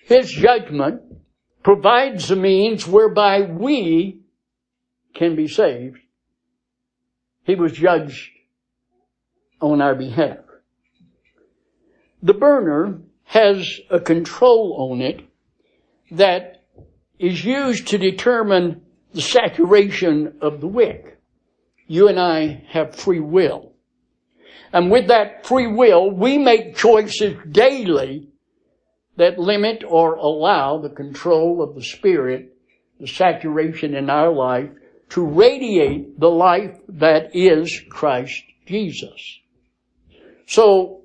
[0.05, 1.01] His judgment
[1.69, 4.19] provides the means whereby we
[5.13, 5.99] can be saved
[7.43, 8.31] he was judged
[9.61, 10.39] on our behalf.
[12.23, 15.21] The burner has a control on it
[16.09, 16.63] that
[17.19, 18.81] is used to determine
[19.13, 21.19] the saturation of the wick.
[21.85, 23.73] You and I have free will.
[24.73, 28.28] And with that free will, we make choices daily
[29.19, 32.55] that limit or allow the control of the Spirit,
[33.01, 34.69] the saturation in our life
[35.09, 39.39] to radiate the life that is Christ Jesus.
[40.47, 41.01] So,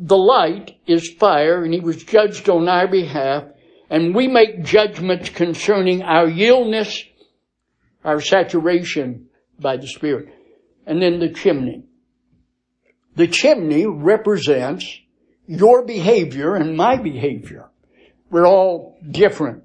[0.00, 3.44] the light is fire and he was judged on our behalf
[3.88, 7.04] and we make judgments concerning our yieldness,
[8.04, 9.28] our saturation
[9.60, 10.34] by the Spirit.
[10.86, 11.84] And then the chimney.
[13.14, 15.00] The chimney represents
[15.46, 17.68] your behavior and my behavior.
[18.30, 19.64] We're all different.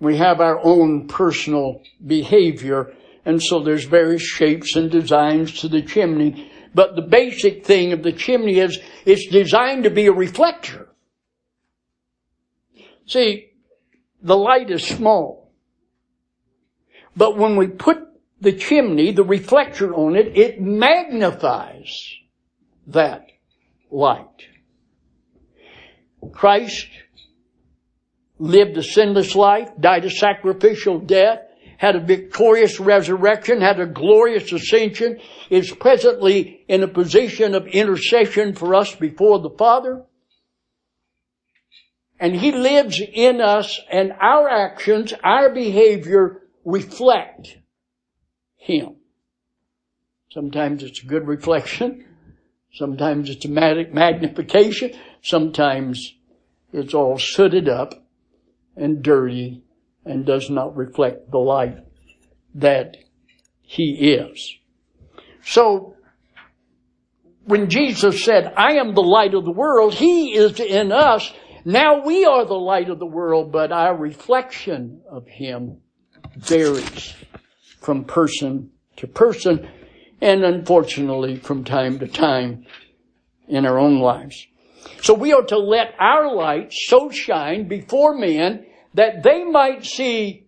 [0.00, 5.82] We have our own personal behavior, and so there's various shapes and designs to the
[5.82, 6.52] chimney.
[6.74, 10.88] But the basic thing of the chimney is it's designed to be a reflector.
[13.06, 13.50] See,
[14.22, 15.50] the light is small.
[17.16, 17.98] But when we put
[18.40, 22.14] the chimney, the reflector on it, it magnifies
[22.86, 23.26] that
[23.90, 24.46] light.
[26.32, 26.88] Christ
[28.38, 31.40] lived a sinless life, died a sacrificial death,
[31.76, 38.54] had a victorious resurrection, had a glorious ascension, is presently in a position of intercession
[38.54, 40.04] for us before the Father.
[42.18, 47.58] And He lives in us and our actions, our behavior reflect
[48.56, 48.96] Him.
[50.32, 52.04] Sometimes it's a good reflection.
[52.78, 54.92] Sometimes it's a magnification.
[55.20, 56.14] Sometimes
[56.72, 57.92] it's all sooted up
[58.76, 59.64] and dirty
[60.04, 61.78] and does not reflect the light
[62.54, 62.96] that
[63.62, 64.54] he is.
[65.42, 65.96] So,
[67.46, 71.32] when Jesus said, I am the light of the world, he is in us.
[71.64, 75.78] Now we are the light of the world, but our reflection of him
[76.36, 77.14] varies
[77.80, 79.68] from person to person
[80.20, 82.66] and unfortunately from time to time
[83.46, 84.46] in our own lives.
[85.02, 90.46] So we are to let our light so shine before men that they might see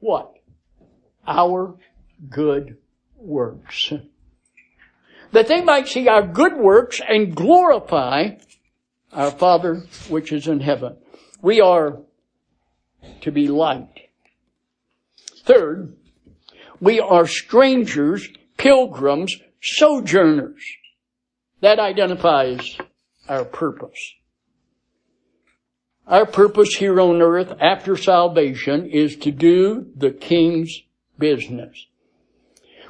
[0.00, 0.32] what?
[1.26, 1.76] Our
[2.30, 2.78] good
[3.16, 3.92] works.
[5.32, 8.36] That they might see our good works and glorify
[9.12, 10.96] our Father which is in heaven.
[11.42, 12.00] We are
[13.20, 14.08] to be light.
[15.44, 15.96] Third,
[16.80, 18.28] we are strangers,
[18.58, 20.62] pilgrims, sojourners.
[21.62, 22.76] That identifies
[23.28, 24.14] our purpose.
[26.06, 30.82] Our purpose here on earth after salvation is to do the King's
[31.18, 31.86] business.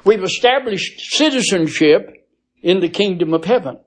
[0.05, 2.27] We've established citizenship
[2.61, 3.79] in the kingdom of heaven.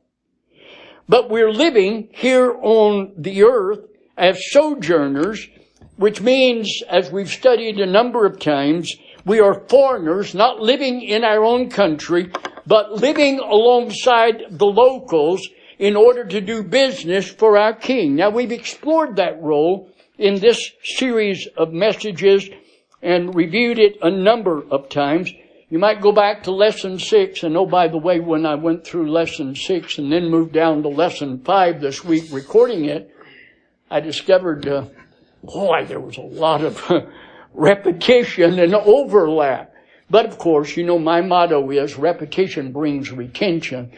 [1.08, 3.80] But we're living here on the earth
[4.16, 5.48] as sojourners,
[5.96, 11.24] which means, as we've studied a number of times, we are foreigners, not living in
[11.24, 12.30] our own country,
[12.66, 15.48] but living alongside the locals
[15.78, 18.16] in order to do business for our King.
[18.16, 22.48] Now we've explored that role in this series of messages
[23.02, 25.32] and reviewed it a number of times.
[25.68, 28.84] You might go back to lesson six, and oh, by the way, when I went
[28.84, 33.10] through lesson six and then moved down to lesson five this week recording it,
[33.90, 34.86] I discovered, uh,
[35.42, 36.78] boy, there was a lot of
[37.54, 39.72] repetition and overlap.
[40.10, 43.92] But of course, you know, my motto is repetition brings retention.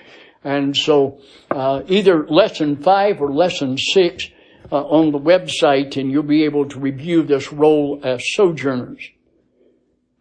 [0.45, 4.29] And so, uh, either lesson five or lesson six
[4.71, 9.09] uh, on the website, and you'll be able to review this role as sojourners.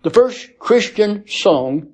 [0.04, 1.94] The first Christian song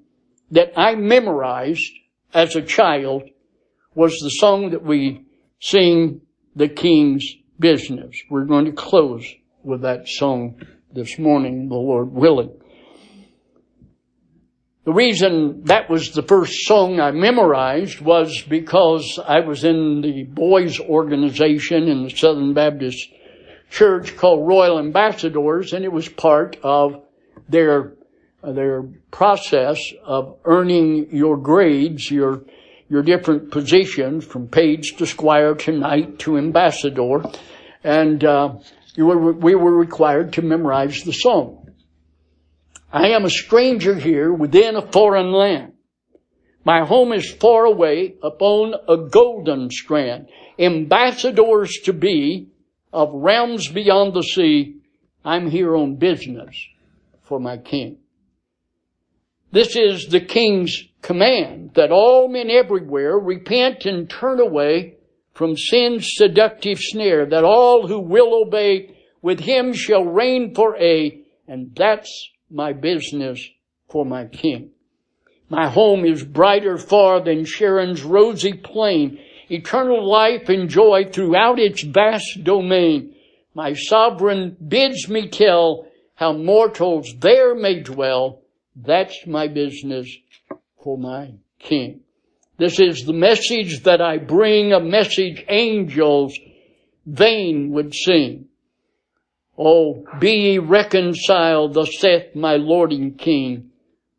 [0.52, 1.92] that I memorized
[2.34, 3.24] as a child
[3.96, 5.26] was the song that we
[5.60, 6.22] sing,
[6.56, 8.16] The King's Business.
[8.30, 9.26] We're going to close
[9.64, 10.62] with that song
[10.94, 12.52] this morning, the Lord willing.
[14.86, 20.24] The reason that was the first song I memorized was because I was in the
[20.24, 23.08] boys organization in the Southern Baptist
[23.70, 27.04] Church called Royal Ambassadors and it was part of
[27.48, 27.94] their
[28.44, 32.44] their process of earning your grades, your
[32.90, 37.24] your different positions from page to squire to knight to ambassador,
[37.84, 38.56] and uh,
[39.06, 41.70] were, we were required to memorize the song.
[42.91, 45.74] I am a stranger here within a foreign land.
[46.66, 50.28] My home is far away upon a golden strand.
[50.58, 52.50] Ambassadors to be
[52.91, 54.82] of realms beyond the sea.
[55.24, 56.56] I'm here on business
[57.24, 57.97] for my king.
[59.52, 64.95] This is the king's command that all men everywhere repent and turn away
[65.40, 71.18] from sin's seductive snare, that all who will obey with him shall reign for a,
[71.48, 73.50] and that's my business
[73.88, 74.72] for my king.
[75.48, 79.18] My home is brighter far than Sharon's rosy plain,
[79.50, 83.16] eternal life and joy throughout its vast domain.
[83.54, 88.42] My sovereign bids me tell how mortals there may dwell.
[88.76, 90.14] That's my business
[90.84, 92.02] for my king.
[92.60, 96.38] This is the message that I bring, a message angels
[97.05, 98.49] vain would sing.
[99.57, 103.72] Oh, be ye reconciled, thus saith my Lord and King.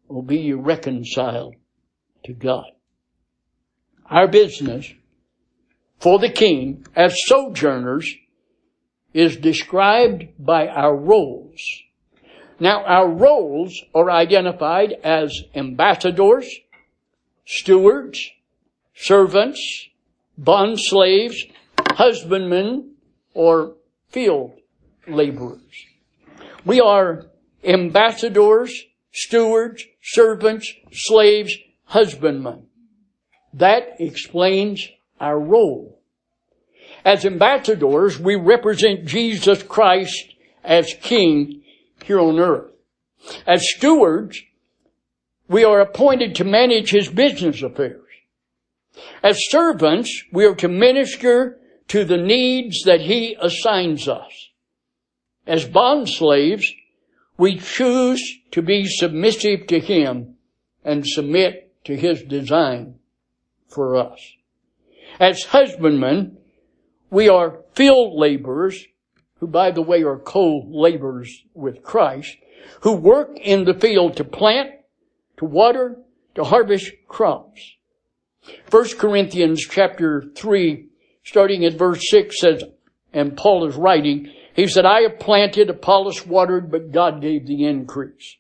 [0.09, 1.55] Oh, be ye reconciled
[2.25, 2.65] to God.
[4.07, 4.91] Our business
[5.99, 8.11] for the King as sojourners
[9.13, 11.61] is described by our roles.
[12.59, 16.47] Now, our roles are identified as ambassadors,
[17.45, 18.31] stewards,
[18.95, 19.89] servants,
[20.37, 21.45] bond slaves,
[21.91, 22.95] husbandmen,
[23.35, 23.75] or
[24.11, 24.53] field
[25.07, 25.87] laborers.
[26.65, 27.27] We are
[27.65, 28.73] ambassadors,
[29.13, 32.67] stewards, servants, slaves, husbandmen.
[33.55, 34.89] That explains
[35.21, 36.01] our role.
[37.05, 41.63] As ambassadors, we represent Jesus Christ as King
[42.05, 42.71] here on earth.
[43.47, 44.41] As stewards,
[45.51, 48.07] we are appointed to manage His business affairs.
[49.21, 54.51] As servants, we are to minister to the needs that He assigns us.
[55.49, 56.73] As bond slaves,
[57.37, 58.23] we choose
[58.53, 60.37] to be submissive to Him
[60.85, 63.01] and submit to His design
[63.67, 64.21] for us.
[65.19, 66.39] As husbandmen,
[67.11, 68.87] we are field laborers,
[69.41, 72.37] who by the way are co-laborers with Christ,
[72.83, 74.75] who work in the field to plant,
[75.41, 75.97] to water,
[76.35, 77.77] to harvest crops.
[78.71, 80.87] 1 Corinthians chapter 3,
[81.25, 82.65] starting at verse 6 says,
[83.13, 87.65] and Paul is writing, he said, I have planted, Apollos watered, but God gave the
[87.65, 88.37] increase.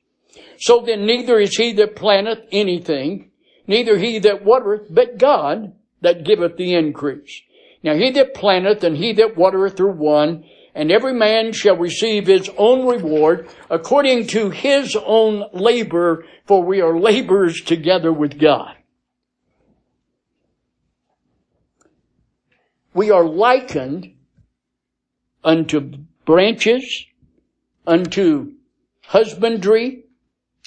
[0.58, 3.30] So then neither is he that planteth anything,
[3.66, 5.72] neither he that watereth, but God
[6.02, 7.42] that giveth the increase.
[7.82, 10.44] Now he that planteth and he that watereth are one,
[10.74, 16.80] and every man shall receive his own reward according to his own labor, for we
[16.80, 18.76] are laborers together with God.
[22.92, 24.14] We are likened
[25.44, 25.80] unto
[26.24, 27.06] branches,
[27.86, 28.52] unto
[29.02, 30.04] husbandry,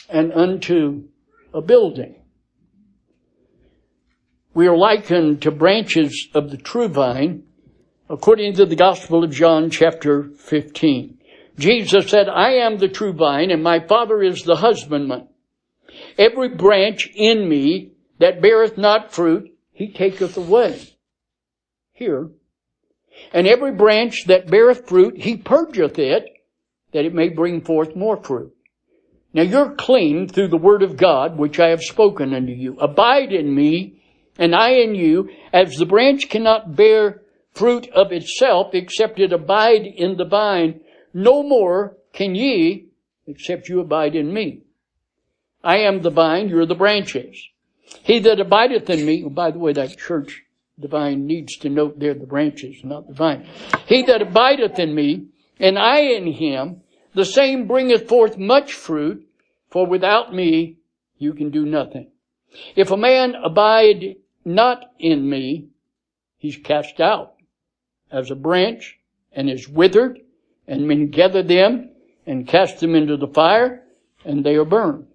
[0.09, 1.05] and unto
[1.53, 2.15] a building.
[4.53, 7.43] We are likened to branches of the true vine,
[8.09, 11.17] according to the Gospel of John chapter 15.
[11.57, 15.27] Jesus said, I am the true vine, and my Father is the husbandman.
[16.17, 20.81] Every branch in me that beareth not fruit, he taketh away.
[21.93, 22.29] Here.
[23.31, 26.25] And every branch that beareth fruit, he purgeth it,
[26.91, 28.53] that it may bring forth more fruit.
[29.33, 32.77] Now you're clean through the word of God, which I have spoken unto you.
[32.79, 34.01] Abide in me,
[34.37, 37.22] and I in you, as the branch cannot bear
[37.53, 40.81] fruit of itself, except it abide in the vine.
[41.13, 42.87] No more can ye,
[43.27, 44.61] except you abide in me.
[45.63, 47.49] I am the vine, you're the branches.
[48.03, 50.43] He that abideth in me, by the way, that church
[50.79, 53.47] divine needs to note there the branches, not the vine.
[53.85, 55.27] He that abideth in me,
[55.59, 56.81] and I in him,
[57.13, 59.27] the same bringeth forth much fruit,
[59.69, 60.77] for without me
[61.17, 62.09] you can do nothing.
[62.75, 65.67] If a man abide not in me,
[66.37, 67.32] he's cast out
[68.13, 68.97] as a branch
[69.33, 70.19] and is withered,
[70.67, 71.89] and men gather them
[72.25, 73.83] and cast them into the fire,
[74.23, 75.07] and they are burned.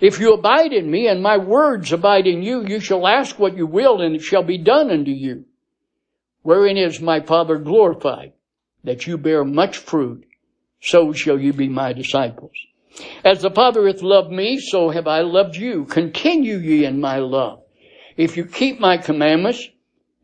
[0.00, 3.56] If you abide in me and my words abide in you, you shall ask what
[3.56, 5.44] you will and it shall be done unto you.
[6.42, 8.32] Wherein is my Father glorified?
[8.84, 10.26] That you bear much fruit
[10.80, 12.52] so shall you be my disciples.
[13.24, 15.84] As the Father hath loved me, so have I loved you.
[15.84, 17.62] Continue ye in my love.
[18.16, 19.68] If you keep my commandments,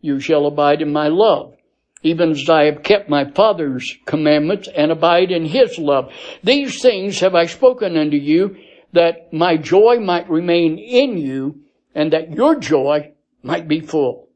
[0.01, 1.55] you shall abide in my love,
[2.03, 6.13] even as I have kept my Father's commandments and abide in his love.
[6.43, 8.57] These things have I spoken unto you,
[8.93, 11.61] that my joy might remain in you,
[11.95, 14.29] and that your joy might be full.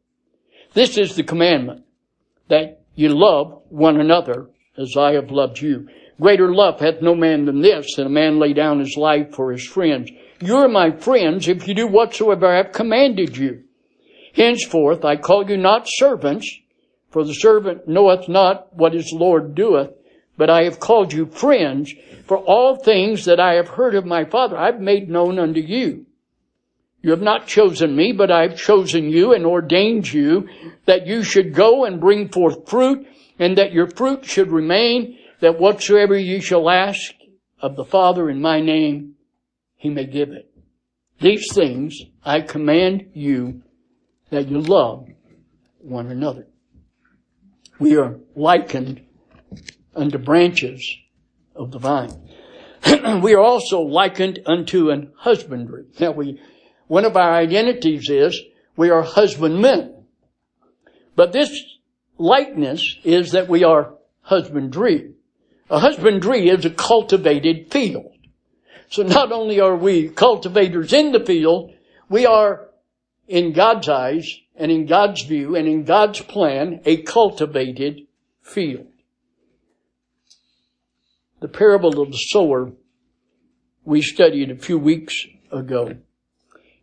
[0.74, 1.84] This is the commandment,
[2.48, 4.48] that you love one another
[4.78, 5.88] as I have loved you.
[6.20, 9.52] Greater love hath no man than this, that a man lay down his life for
[9.52, 10.10] his friends.
[10.40, 13.64] You are my friends if you do whatsoever I have commanded you.
[14.34, 16.60] Henceforth I call you not servants,
[17.16, 19.88] for the servant knoweth not what his Lord doeth,
[20.36, 21.94] but I have called you friends,
[22.26, 25.60] for all things that I have heard of my Father I have made known unto
[25.60, 26.04] you.
[27.00, 30.46] You have not chosen me, but I have chosen you and ordained you
[30.84, 33.06] that you should go and bring forth fruit,
[33.38, 37.14] and that your fruit should remain, that whatsoever ye shall ask
[37.62, 39.14] of the Father in my name,
[39.76, 40.52] he may give it.
[41.22, 43.62] These things I command you
[44.28, 45.08] that you love
[45.80, 46.48] one another.
[47.78, 49.02] We are likened
[49.94, 50.96] unto branches
[51.54, 52.12] of the vine.
[53.22, 55.84] we are also likened unto an husbandry.
[56.00, 56.40] Now we,
[56.86, 58.40] one of our identities is
[58.76, 60.04] we are husbandmen.
[61.14, 61.62] But this
[62.18, 65.12] likeness is that we are husbandry.
[65.68, 68.12] A husbandry is a cultivated field.
[68.88, 71.72] So not only are we cultivators in the field,
[72.08, 72.68] we are,
[73.26, 78.06] in God's eyes and in God's view and in God's plan, a cultivated
[78.42, 78.86] field.
[81.40, 82.72] The parable of the sower
[83.84, 85.96] we studied a few weeks ago.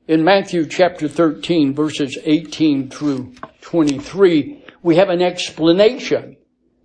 [0.07, 6.38] In Matthew chapter 13 verses 18 through 23, we have an explanation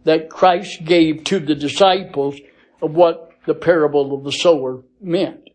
[0.05, 2.41] that Christ gave to the disciples
[2.81, 5.51] of what the parable of the sower meant.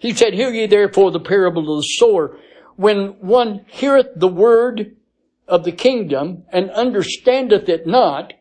[0.00, 2.36] He said, Hear ye therefore the parable of the sower.
[2.80, 4.96] When one heareth the word
[5.46, 8.32] of the kingdom and understandeth it not,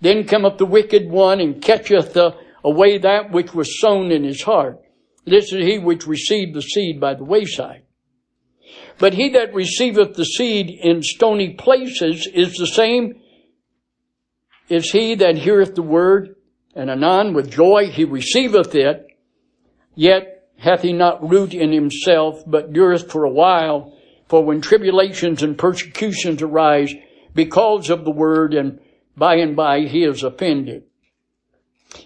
[0.00, 2.16] then cometh the wicked one and catcheth
[2.62, 4.78] away that which was sown in his heart.
[5.26, 7.82] This is he which received the seed by the wayside.
[9.00, 13.20] But he that receiveth the seed in stony places is the same
[14.68, 16.36] is he that heareth the word,
[16.72, 19.08] and anon with joy he receiveth it,
[19.96, 23.94] yet hath he not root in himself, but dureth for a while.
[24.28, 26.94] For when tribulations and persecutions arise
[27.34, 28.80] because of the word, and
[29.16, 30.84] by and by he is offended.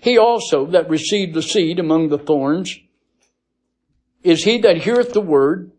[0.01, 2.79] He also that received the seed among the thorns
[4.23, 5.73] is he that heareth the word,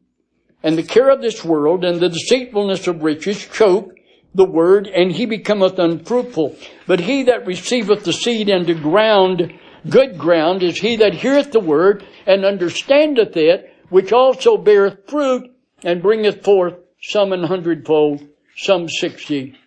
[0.61, 3.93] and the care of this world and the deceitfulness of riches choke
[4.35, 6.55] the word, and he becometh unfruitful.
[6.87, 9.53] But he that receiveth the seed into ground,
[9.89, 15.51] good ground, is he that heareth the word and understandeth it, which also beareth fruit
[15.83, 18.25] and bringeth forth some an hundredfold,
[18.55, 19.57] some sixty,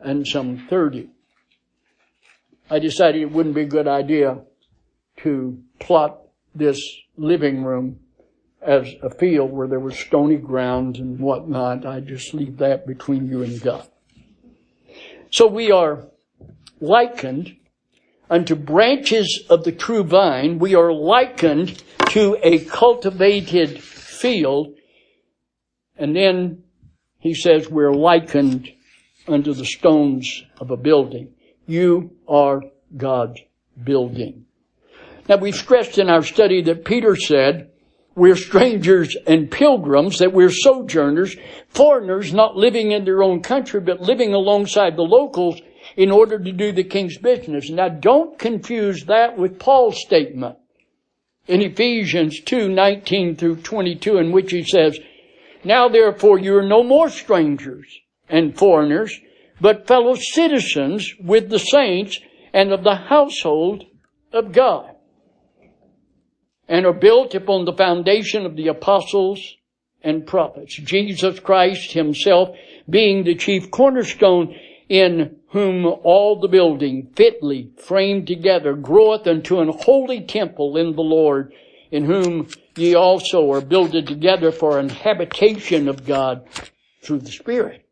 [0.00, 1.08] and some thirty.
[2.70, 4.40] I decided it wouldn't be a good idea
[5.18, 6.20] to plot
[6.54, 6.80] this
[7.16, 8.00] living room
[8.60, 11.84] as a field where there was stony ground and whatnot.
[11.84, 13.86] I just leave that between you and God.
[15.30, 16.06] So we are
[16.80, 17.56] likened
[18.32, 20.58] unto branches of the true vine.
[20.58, 24.74] We are likened to a cultivated field.
[25.98, 26.62] And then
[27.18, 28.70] he says we're likened
[29.28, 31.34] unto the stones of a building.
[31.66, 32.62] You are
[32.96, 33.38] God's
[33.84, 34.46] building.
[35.28, 37.70] Now we've stressed in our study that Peter said,
[38.14, 41.36] we're strangers and pilgrims, that we're sojourners,
[41.68, 45.60] foreigners not living in their own country, but living alongside the locals
[45.96, 47.70] in order to do the king's business.
[47.70, 50.56] Now don't confuse that with Paul's statement
[51.46, 54.98] in Ephesians 2, 19 through 22, in which he says,
[55.64, 57.86] Now therefore you are no more strangers
[58.28, 59.18] and foreigners,
[59.60, 62.18] but fellow citizens with the saints
[62.52, 63.84] and of the household
[64.32, 64.92] of God
[66.68, 69.56] and are built upon the foundation of the apostles
[70.02, 70.74] and prophets.
[70.76, 72.56] Jesus Christ himself
[72.88, 74.54] being the chief cornerstone
[74.92, 81.02] in whom all the building fitly framed together groweth unto an holy temple in the
[81.02, 81.54] Lord,
[81.90, 86.46] in whom ye also are builded together for an habitation of God
[87.02, 87.88] through the Spirit.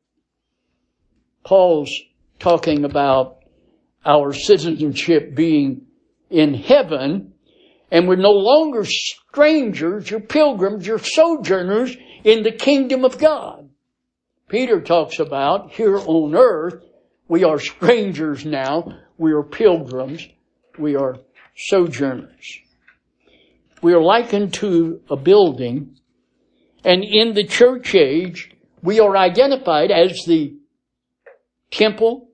[1.43, 1.91] Paul's
[2.39, 3.39] talking about
[4.05, 5.87] our citizenship being
[6.29, 7.33] in heaven
[7.91, 13.71] and we're no longer strangers, you're pilgrims, you're sojourners in the kingdom of God.
[14.51, 16.85] Peter talks about here on earth,
[17.31, 20.27] we are strangers now, we are pilgrims,
[20.77, 21.17] we are
[21.57, 22.59] sojourners.
[23.83, 25.97] We are likened to a building,
[26.85, 28.51] and in the church age,
[28.83, 30.57] we are identified as the
[31.71, 32.31] temple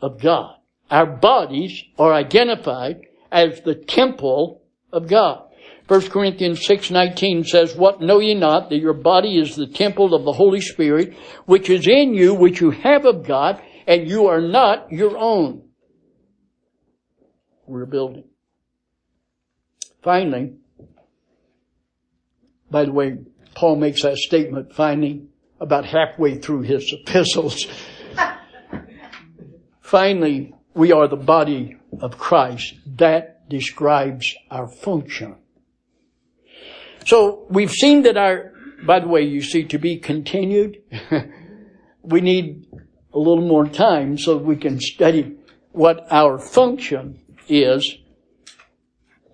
[0.00, 0.56] of God.
[0.90, 5.50] Our bodies are identified as the temple of God.
[5.86, 10.24] 1 Corinthians 6:19 says, "What know ye not that your body is the temple of
[10.24, 11.12] the Holy Spirit,
[11.44, 13.60] which is in you, which you have of God,
[13.90, 15.68] and you are not your own."
[17.66, 18.24] We're building.
[20.02, 20.54] Finally,
[22.70, 23.18] by the way,
[23.54, 25.26] Paul makes that statement finally
[25.60, 27.66] about halfway through his epistles.
[29.80, 32.74] finally, we are the body of Christ.
[32.96, 35.36] That describes our function.
[37.04, 38.52] So we've seen that our,
[38.86, 40.78] by the way, you see, to be continued,
[42.02, 42.66] we need
[43.12, 45.36] a little more time so we can study
[45.72, 47.96] what our function is.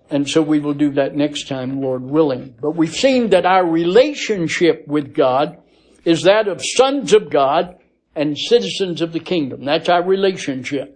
[0.09, 2.55] And so we will do that next time, Lord willing.
[2.61, 5.57] But we've seen that our relationship with God
[6.05, 7.77] is that of sons of God
[8.15, 9.65] and citizens of the kingdom.
[9.65, 10.93] That's our relationship.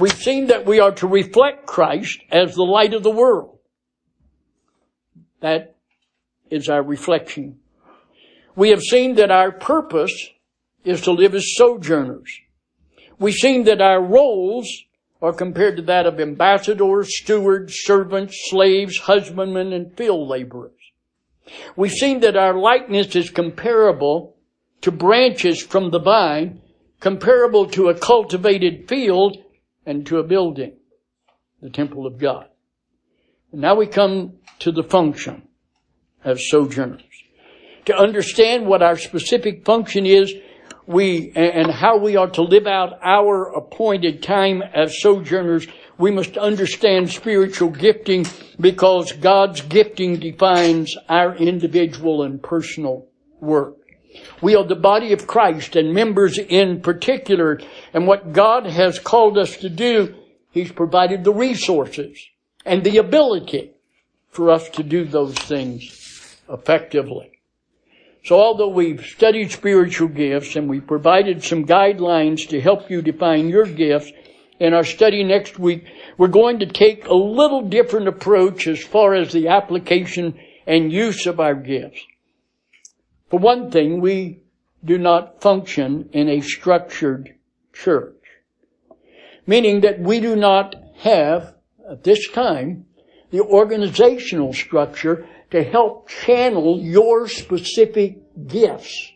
[0.00, 3.58] We've seen that we are to reflect Christ as the light of the world.
[5.40, 5.76] That
[6.50, 7.58] is our reflection.
[8.54, 10.12] We have seen that our purpose
[10.84, 12.40] is to live as sojourners.
[13.18, 14.68] We've seen that our roles
[15.20, 20.72] are compared to that of ambassadors, stewards, servants, slaves, husbandmen, and field laborers.
[21.76, 24.36] We've seen that our likeness is comparable
[24.80, 26.60] to branches from the vine,
[26.98, 29.38] comparable to a cultivated field,
[29.86, 30.74] and to a building,
[31.60, 32.46] the temple of God.
[33.52, 35.48] And now we come to the function
[36.24, 37.02] as sojourners.
[37.86, 40.32] To understand what our specific function is,
[40.92, 45.66] we, and how we are to live out our appointed time as sojourners,
[45.98, 48.26] we must understand spiritual gifting
[48.60, 53.06] because God's gifting defines our individual and personal
[53.40, 53.76] work.
[54.42, 57.60] We are the body of Christ and members in particular.
[57.94, 60.14] And what God has called us to do,
[60.50, 62.18] He's provided the resources
[62.64, 63.72] and the ability
[64.28, 67.31] for us to do those things effectively.
[68.24, 73.48] So although we've studied spiritual gifts and we provided some guidelines to help you define
[73.48, 74.12] your gifts,
[74.60, 79.14] in our study next week, we're going to take a little different approach as far
[79.14, 82.00] as the application and use of our gifts.
[83.28, 84.44] For one thing, we
[84.84, 87.34] do not function in a structured
[87.72, 88.14] church.
[89.48, 91.54] Meaning that we do not have,
[91.90, 92.86] at this time,
[93.30, 99.12] the organizational structure to help channel your specific gifts.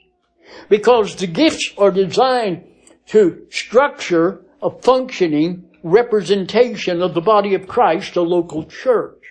[0.69, 2.65] Because the gifts are designed
[3.07, 9.23] to structure a functioning representation of the body of Christ, a local church.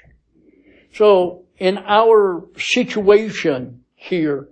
[0.93, 4.49] So in our situation here,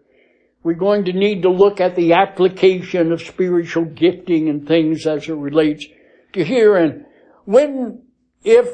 [0.61, 5.27] we're going to need to look at the application of spiritual gifting and things as
[5.27, 5.85] it relates
[6.33, 6.77] to here.
[6.77, 7.05] And
[7.45, 8.03] when,
[8.43, 8.67] if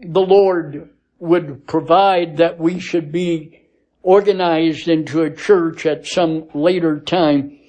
[0.00, 0.90] the Lord
[1.22, 3.62] would provide that we should be
[4.02, 7.60] organized into a church at some later time,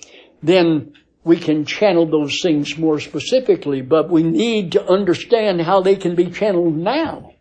[0.41, 0.91] then
[1.24, 6.16] we can channel those things more specifically, but we need to understand how they can
[6.16, 7.36] be channeled now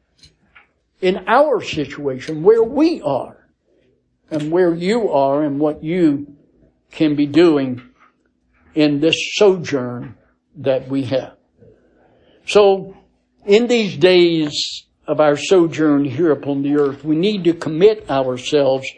[1.01, 3.49] in our situation where we are
[4.31, 6.37] and where you are and what you
[6.91, 7.81] can be doing
[8.75, 10.15] in this sojourn
[10.57, 11.39] that we have.
[12.47, 12.99] So,
[13.47, 18.89] in these days of our sojourn here upon the earth, we need to commit ourselves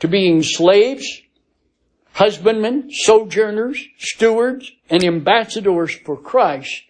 [0.00, 1.22] to being slaves,
[2.12, 6.82] husbandmen, sojourners, stewards, and ambassadors for Christ.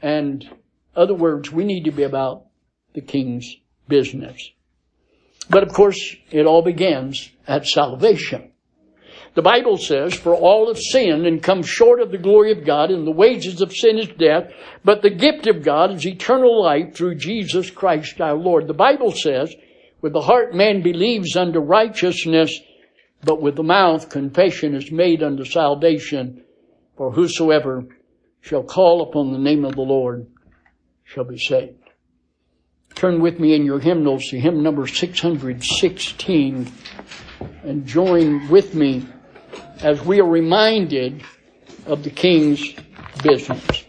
[0.00, 0.48] And
[0.96, 2.46] other words, we need to be about
[2.94, 3.56] the king's
[3.88, 4.50] business.
[5.48, 8.51] But of course, it all begins at salvation.
[9.34, 12.90] The Bible says, for all have sinned and come short of the glory of God,
[12.90, 14.52] and the wages of sin is death,
[14.84, 18.66] but the gift of God is eternal life through Jesus Christ our Lord.
[18.66, 19.54] The Bible says,
[20.02, 22.60] with the heart man believes unto righteousness,
[23.24, 26.44] but with the mouth confession is made unto salvation.
[26.96, 27.86] For whosoever
[28.42, 30.26] shall call upon the name of the Lord
[31.04, 31.78] shall be saved.
[32.94, 36.70] Turn with me in your hymnals to hymn number 616
[37.64, 39.06] and join with me
[39.82, 41.22] as we are reminded
[41.86, 42.74] of the king's
[43.22, 43.81] business.